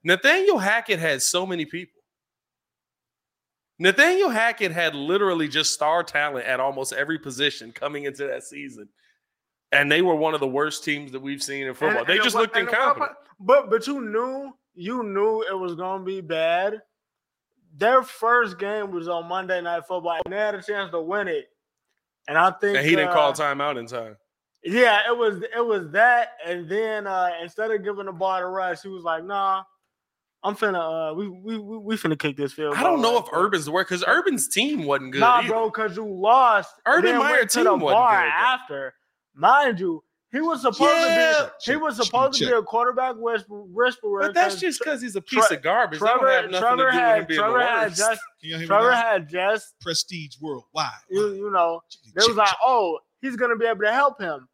[0.03, 2.01] Nathaniel Hackett had so many people.
[3.77, 8.89] Nathaniel Hackett had literally just star talent at almost every position coming into that season.
[9.71, 11.99] And they were one of the worst teams that we've seen in football.
[11.99, 13.11] And- they and just looked incompetent.
[13.39, 16.81] But but you knew you knew it was gonna be bad.
[17.77, 21.27] Their first game was on Monday Night Football, and they had a chance to win
[21.27, 21.47] it.
[22.27, 24.17] And I think And he didn't uh, call timeout in time.
[24.63, 28.45] Yeah, it was it was that, and then uh instead of giving the ball to
[28.45, 29.63] Russ, he was like, "Nah,
[30.43, 33.23] I'm finna uh we we we, we finna kick this field." I don't know right
[33.25, 33.33] if.
[33.33, 35.21] Urban's the worst because Urban's team wasn't good.
[35.21, 35.47] Nah, either.
[35.47, 36.75] bro, because you lost.
[36.85, 38.93] Urban Meyer team wasn't good, after.
[39.33, 41.33] Mind you, he was supposed Yeah.
[41.33, 44.21] to be he was supposed to be a quarterback whisper, whisperer.
[44.21, 45.99] But that's just because he's a piece Tre- of garbage.
[45.99, 48.19] Trevor, Trevor had Trevor had just Can
[48.49, 50.89] you hear me Trevor had just prestige worldwide.
[51.09, 51.81] you you know
[52.15, 54.47] they was like, oh, he's gonna be able to help him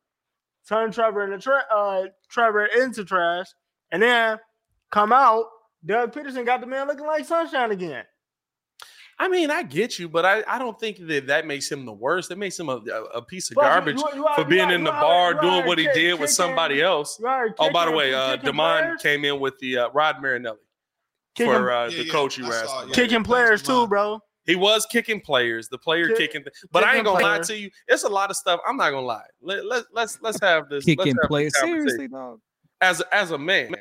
[0.67, 3.47] turn Trevor into tra- uh Trevor into trash,
[3.91, 4.38] and then
[4.91, 5.45] come out.
[5.86, 8.03] Doug Pederson got the man looking like sunshine again.
[9.20, 11.91] I mean, I get you, but I, I don't think that that makes him the
[11.93, 12.30] worst.
[12.30, 14.45] That makes him a, a, a piece of Plus, you- garbage you- you out- for
[14.45, 17.20] being out- in the you bar doing what he kick- did with kicking- somebody else.
[17.20, 19.78] you out here Oh, by the way, uh, kicking Damon players, came in with the
[19.80, 20.59] uh, Rod Marinelli
[21.36, 22.89] kicking, for uh, Yeah, the yeah, coach you I were asking.
[22.89, 22.93] yeah.
[22.95, 24.20] kicking players too, bro.
[24.45, 26.45] He was kicking players, the player Kick- kicking.
[26.72, 27.70] But I ain't gonna lie to you.
[27.88, 28.59] It's a lot of stuff.
[28.68, 29.26] I'm not gonna lie.
[29.41, 30.86] Let, let, let's let's have this.
[30.88, 31.53] let's Kicking have players.
[31.53, 31.88] conversation.
[31.89, 32.39] Seriously, dog.
[32.82, 33.76] as as a man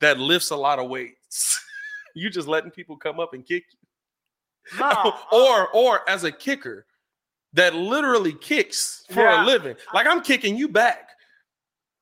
[0.00, 1.61] that lifts a lot of weights,
[2.14, 6.86] you just letting people come up and kick you, Nah, or or as a kicker
[7.54, 9.44] that literally kicks for Yeah.
[9.44, 9.76] a living.
[9.92, 11.08] Like I'm kicking you back.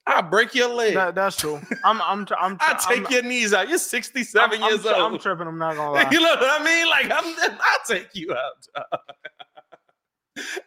[0.07, 0.95] I break your leg.
[0.95, 1.61] that, that's true.
[1.85, 3.69] I'm I'm tr- I'm I take I'm, your knees out.
[3.69, 4.97] You're 67 I'm, I'm years old.
[4.97, 5.47] I'm tripping.
[5.47, 6.09] I'm not gonna lie.
[6.11, 6.87] you know what I mean?
[6.89, 8.87] Like I'm, I'll take you out.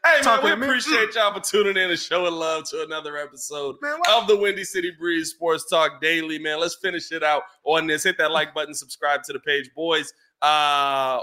[0.06, 0.68] Hey man, we to me?
[0.68, 4.64] appreciate y'all for tuning in and showing love to another episode Man, of the Windy
[4.64, 6.40] City Breeze Sports Talk Daily.
[6.40, 8.04] Man, let's finish it out on this.
[8.04, 10.14] Hit that like button, subscribe to the page, boys.
[10.42, 11.20] Uh,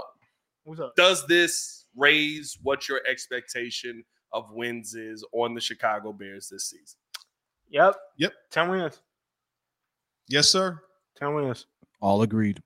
[0.63, 0.95] What's up?
[0.95, 6.99] does this raise what your expectation of wins is on the Chicago Bears this season.
[7.69, 7.95] Yep.
[8.17, 8.33] Yep.
[8.51, 9.01] 10 wins.
[10.27, 10.81] Yes, sir.
[11.17, 11.65] 10 wins.
[12.01, 12.61] All agreed.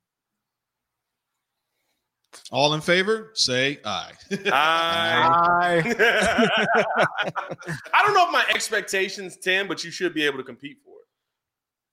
[2.52, 3.32] All in favor?
[3.34, 4.12] Say aye.
[4.32, 5.82] Aye.
[5.86, 6.86] I,
[7.94, 10.92] I don't know if my expectations 10, but you should be able to compete for
[10.92, 11.06] it.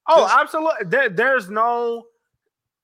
[0.08, 0.86] oh, absolutely.
[0.86, 2.06] There, there's no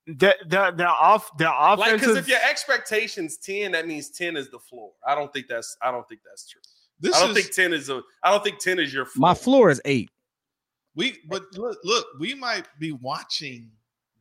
[0.07, 2.01] the the the off the Like, offensive.
[2.01, 4.93] because if your expectations 10, that means 10 is the floor.
[5.07, 6.61] I don't think that's I don't think that's true.
[7.01, 9.29] This I don't is think 10 is a I don't think 10 is your floor.
[9.29, 10.11] My floor is eight.
[10.95, 13.71] we, but look, look, we might be watching.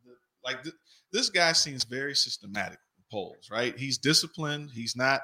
[0.05, 0.11] The,
[0.43, 0.75] like th-
[1.13, 3.77] this guy seems very systematic in polls, right?
[3.77, 4.71] He's disciplined.
[4.73, 5.21] He's not.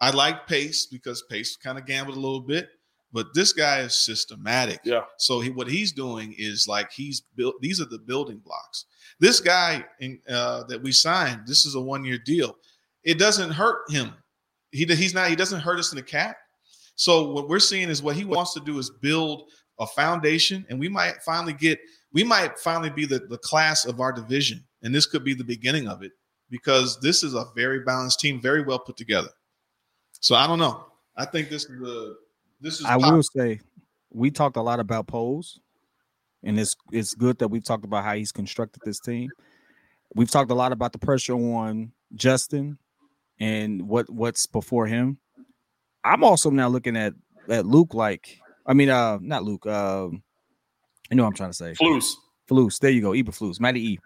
[0.00, 2.68] I like Pace because Pace kind of gambled a little bit,
[3.12, 4.80] but this guy is systematic.
[4.84, 5.02] Yeah.
[5.18, 7.54] So he, what he's doing is like he's built.
[7.60, 8.86] These are the building blocks.
[9.20, 12.56] This guy in, uh, that we signed, this is a one year deal.
[13.04, 14.12] It doesn't hurt him.
[14.72, 15.30] He he's not.
[15.30, 16.36] He doesn't hurt us in the cap.
[16.96, 20.78] So what we're seeing is what he wants to do is build a foundation, and
[20.78, 21.78] we might finally get.
[22.12, 25.44] We might finally be the, the class of our division, and this could be the
[25.44, 26.12] beginning of it
[26.50, 29.30] because this is a very balanced team, very well put together.
[30.20, 30.86] So I don't know.
[31.16, 32.16] I think this is the
[32.60, 33.60] this is I pop- will say
[34.10, 35.60] we talked a lot about Poles,
[36.42, 39.30] and it's it's good that we've talked about how he's constructed this team.
[40.14, 42.78] We've talked a lot about the pressure on Justin
[43.40, 45.18] and what what's before him.
[46.04, 47.14] I'm also now looking at
[47.48, 50.22] at Luke like I mean uh not Luke um
[51.10, 52.12] I know what I'm trying to say Flus.
[52.48, 53.98] Flus there you go Eberflus Matty E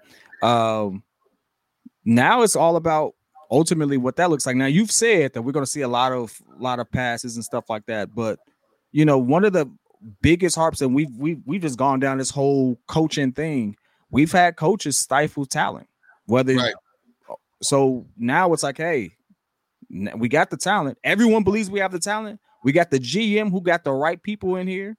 [0.42, 1.02] um
[2.08, 3.14] now it's all about
[3.50, 4.56] ultimately what that looks like.
[4.56, 7.44] Now you've said that we're going to see a lot of lot of passes and
[7.44, 8.38] stuff like that but
[8.92, 9.70] you know one of the
[10.22, 13.76] biggest harps and we've we've we've just gone down this whole coaching thing
[14.10, 15.86] we've had coaches stifle talent
[16.26, 16.74] whether Right.
[17.62, 19.10] so now it's like hey
[20.16, 20.98] we got the talent.
[21.02, 22.40] Everyone believes we have the talent.
[22.62, 24.96] We got the gm who got the right people in here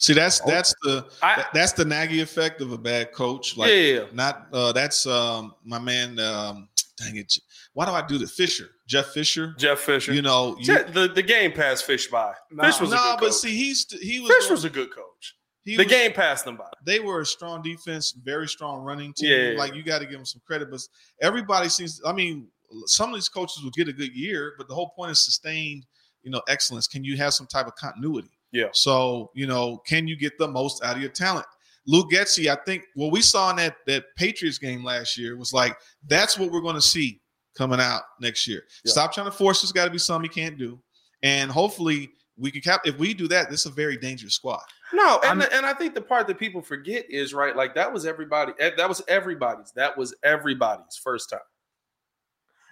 [0.00, 3.56] See, that's that's the I- that's the Nagy effect of a bad coach.
[3.56, 4.04] Like yeah.
[4.12, 7.38] not uh that's um my man um dang it.
[7.74, 8.70] Why do I do the Fisher?
[8.88, 9.54] Jeff Fisher.
[9.58, 10.12] Jeff Fisher.
[10.12, 12.32] You know, you, the, the game passed Fish by.
[12.50, 12.64] Nah.
[12.64, 15.36] Fish was no, good but see, he's he was Fish was a good coach.
[15.64, 16.70] he The was- game passed them by.
[16.84, 19.52] They were a strong defense, very strong running team.
[19.52, 19.58] Yeah.
[19.58, 20.80] Like you got to give them some credit, but
[21.20, 22.00] everybody seems.
[22.06, 22.48] I mean,
[22.86, 25.84] some of these coaches will get a good year, but the whole point is sustained.
[26.22, 26.86] You know, excellence.
[26.86, 28.30] Can you have some type of continuity?
[28.52, 28.68] Yeah.
[28.72, 31.46] So you know, can you get the most out of your talent?
[31.86, 35.52] Luke Getsy, I think what we saw in that that Patriots game last year was
[35.52, 35.76] like
[36.06, 37.20] that's what we're going to see
[37.56, 38.64] coming out next year.
[38.84, 38.92] Yeah.
[38.92, 39.62] Stop trying to force.
[39.62, 40.80] There's got to be something he can't do,
[41.22, 42.82] and hopefully we can cap.
[42.84, 44.62] If we do that, this is a very dangerous squad.
[44.92, 47.92] No, and, I'm- and I think the part that people forget is right, like that
[47.92, 51.40] was everybody, eh, that was everybody's, that was everybody's first time.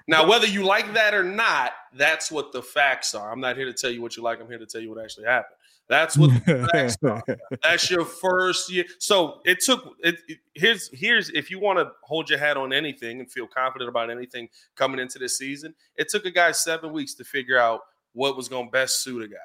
[0.09, 3.31] Now, whether you like that or not, that's what the facts are.
[3.31, 4.41] I'm not here to tell you what you like.
[4.41, 5.57] I'm here to tell you what actually happened.
[5.89, 7.23] That's what the facts are.
[7.63, 8.85] That's your first year.
[8.99, 12.73] So it took it, it- here's here's if you want to hold your hat on
[12.73, 16.93] anything and feel confident about anything coming into this season, it took a guy seven
[16.93, 17.81] weeks to figure out
[18.13, 19.37] what was going to best suit a guy.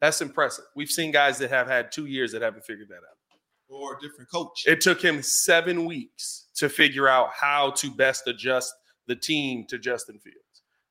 [0.00, 0.64] That's impressive.
[0.74, 3.18] We've seen guys that have had two years that haven't figured that out.
[3.68, 4.64] Or a different coach.
[4.66, 8.74] It took him seven weeks to figure out how to best adjust
[9.06, 10.38] the team to Justin Fields.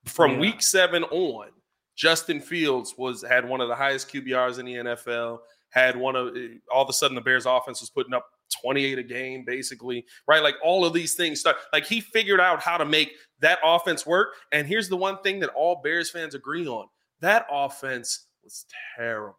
[0.06, 0.39] From Yeah.
[0.39, 1.49] week seven on,
[1.96, 5.39] Justin Fields was had one of the highest QBRs in the NFL.
[5.70, 8.26] Had one of eh, all of a sudden the Bears offense was putting up
[8.62, 10.44] 28 a game, basically, right?
[10.44, 14.06] Like all of these things start like he figured out how to make that offense
[14.06, 14.34] work.
[14.52, 16.88] And here's the one thing that all Bears fans agree on:
[17.22, 18.66] that offense was
[18.98, 19.38] terrible.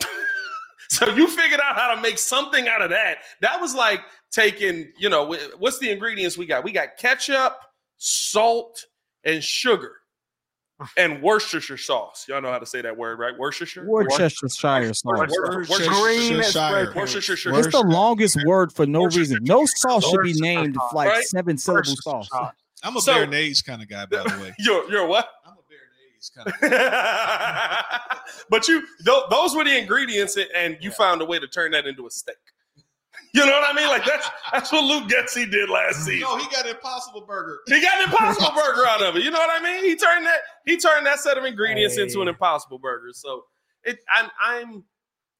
[0.88, 3.18] so you figured out how to make something out of that.
[3.40, 6.64] That was like taking, you know, what's the ingredients we got?
[6.64, 7.58] We got ketchup,
[7.98, 8.84] salt,
[9.24, 9.92] and sugar.
[10.96, 12.26] And Worcestershire sauce.
[12.28, 13.36] Y'all know how to say that word, right?
[13.38, 13.84] Worcestershire?
[13.86, 15.02] Worcestershire sauce.
[15.04, 15.64] Worcestershire.
[15.88, 16.42] Green Worcestershire.
[16.44, 16.94] spread.
[16.94, 17.58] Worcestershire.
[17.58, 19.38] It's the longest word for no reason.
[19.42, 21.24] No sauce should be named like Right?
[21.24, 22.28] seven syllable sauce.
[22.28, 22.52] sauce.
[22.82, 24.52] I'm a So- Béarnaise kind of guy, by the way.
[24.58, 25.28] You're, you're what?
[25.46, 28.00] I'm a Béarnaise kind of.
[28.50, 31.70] but you, tho- those were the ingredients, and- and you found a way to turn
[31.72, 32.36] that into a steak.
[33.34, 33.88] You know what I mean?
[33.88, 36.20] Like that's that's what Luke Getsy did last season.
[36.20, 37.60] No, he got an Impossible Burger.
[37.66, 39.22] He got an impossible burger out of it.
[39.22, 39.84] You know what I mean?
[39.84, 43.08] He turned that he turned that set of ingredients into an impossible burger.
[43.12, 43.44] So
[43.84, 44.84] it I'm I'm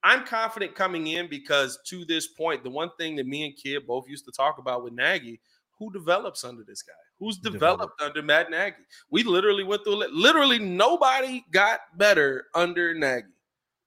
[0.02, 3.86] I'm confident coming in because to this point, the one thing that me and Kid
[3.86, 5.40] both used to talk about with Nagy,
[5.78, 6.92] who develops under this guy?
[7.18, 8.76] Who's developed under Matt Nagy?
[9.10, 10.02] We literally went through.
[10.12, 13.28] Literally nobody got better under Nagy.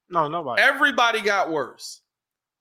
[0.09, 0.61] No, nobody.
[0.61, 2.01] Everybody got worse.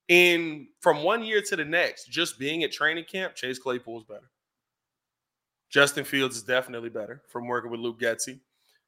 [0.09, 4.05] And from one year to the next, just being at training camp, Chase Claypool is
[4.05, 4.31] better.
[5.71, 8.41] Justin Fields is definitely better from working with Luke Getsy.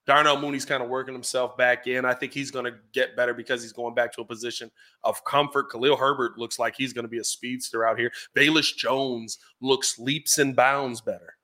[0.07, 2.05] Darnell Mooney's kind of working himself back in.
[2.05, 4.71] I think he's going to get better because he's going back to a position
[5.03, 5.69] of comfort.
[5.69, 8.12] Khalil Herbert looks like he's going to be a speedster out here.
[8.33, 11.35] Bayless Jones looks leaps and bounds better.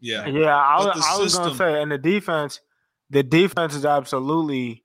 [0.00, 0.26] Yeah.
[0.26, 2.60] Yeah, I, But was- I was gonna say, and the defense,
[3.10, 4.82] the defense is absolutely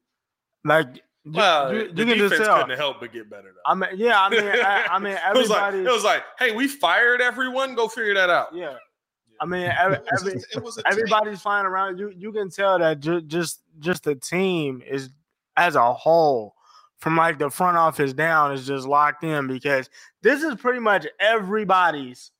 [0.63, 2.57] like you, Well, you, the you can just defense tell.
[2.61, 2.75] couldn't oh.
[2.77, 3.53] help but get better.
[3.55, 3.71] Though.
[3.71, 5.89] I mean, yeah, I mean, I, I mean, it was like everybody.
[5.89, 7.73] it was like, hey, we fired everyone.
[7.73, 8.53] Go figure that out.
[8.53, 8.75] yeah,
[9.39, 11.97] I mean, every, It every, it was everybody's flying around.
[11.97, 15.09] You you can tell that ju- just just the team is
[15.57, 16.53] as a whole,
[16.99, 19.89] from like the front office down, is just locked in because
[20.21, 22.31] this is pretty much everybody's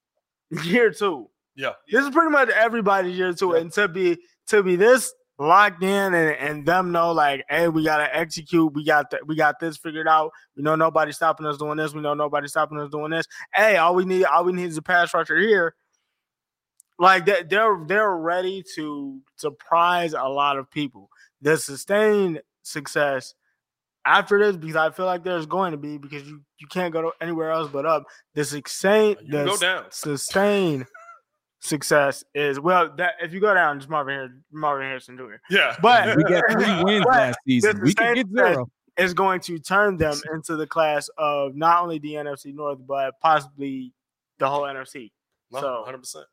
[0.64, 1.30] year two.
[1.56, 1.72] Yeah.
[1.90, 3.62] This is pretty much everybody's year two, Yeah.
[3.62, 4.18] and to be
[4.48, 8.74] to be this locked in and, and them know like, hey, we gotta execute.
[8.74, 10.32] We got th- we got this figured out.
[10.56, 11.94] We know nobody's stopping us doing this.
[11.94, 13.26] We know nobody's stopping us doing this.
[13.54, 15.76] Hey, all we need all we need is a pass rusher here.
[16.98, 21.10] Like that, they're they're ready to surprise a lot of people.
[21.42, 23.36] The sustained success
[24.06, 27.02] after this, because I feel like there's going to be because you you can't go
[27.02, 28.06] to anywhere else but up.
[28.34, 29.86] The can the go down.
[29.90, 30.86] sustain
[31.62, 35.36] success is well that if you go down, just Marvin Harrison, Marvin Harrison Jr.
[35.50, 37.82] Yeah, But We got three wins last season.
[37.82, 38.36] We can get thing.
[38.36, 38.70] zero.
[38.98, 43.14] is going to turn them into the class of not only the NFC North but
[43.22, 43.94] possibly
[44.38, 45.12] the whole NFC.
[45.52, 45.98] no, So- 100.
[46.00, 46.26] percent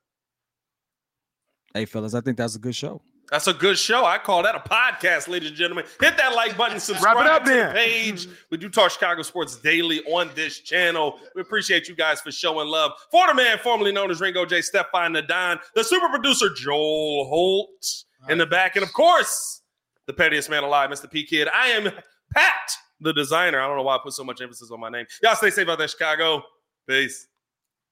[1.74, 3.00] Hey, fellas, I think that's a good show.
[3.32, 4.04] That's a good show.
[4.04, 5.86] I call that a podcast, ladies and gentlemen.
[5.98, 8.28] Hit that like button, subscribe Wrap it up to the page.
[8.50, 11.18] We do talk Chicago sports daily on this channel.
[11.34, 12.92] We appreciate you guys for showing love.
[13.10, 14.60] For the man formerly known as Ringo J.
[14.60, 19.62] Stefan Nadine, the super producer Joel Holt in the back, and of course,
[20.06, 21.10] the pettiest man alive, Mr.
[21.10, 21.48] P Kid.
[21.54, 21.90] I am
[22.34, 22.70] Pat,
[23.00, 23.62] the designer.
[23.62, 25.06] I don't know why I put so much emphasis on my name.
[25.22, 26.42] Y'all stay safe out there, Chicago.
[26.86, 27.28] Peace.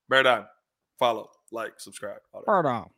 [0.07, 0.45] Bear down.
[0.99, 2.19] Follow, like, subscribe.
[2.45, 2.91] Bird on.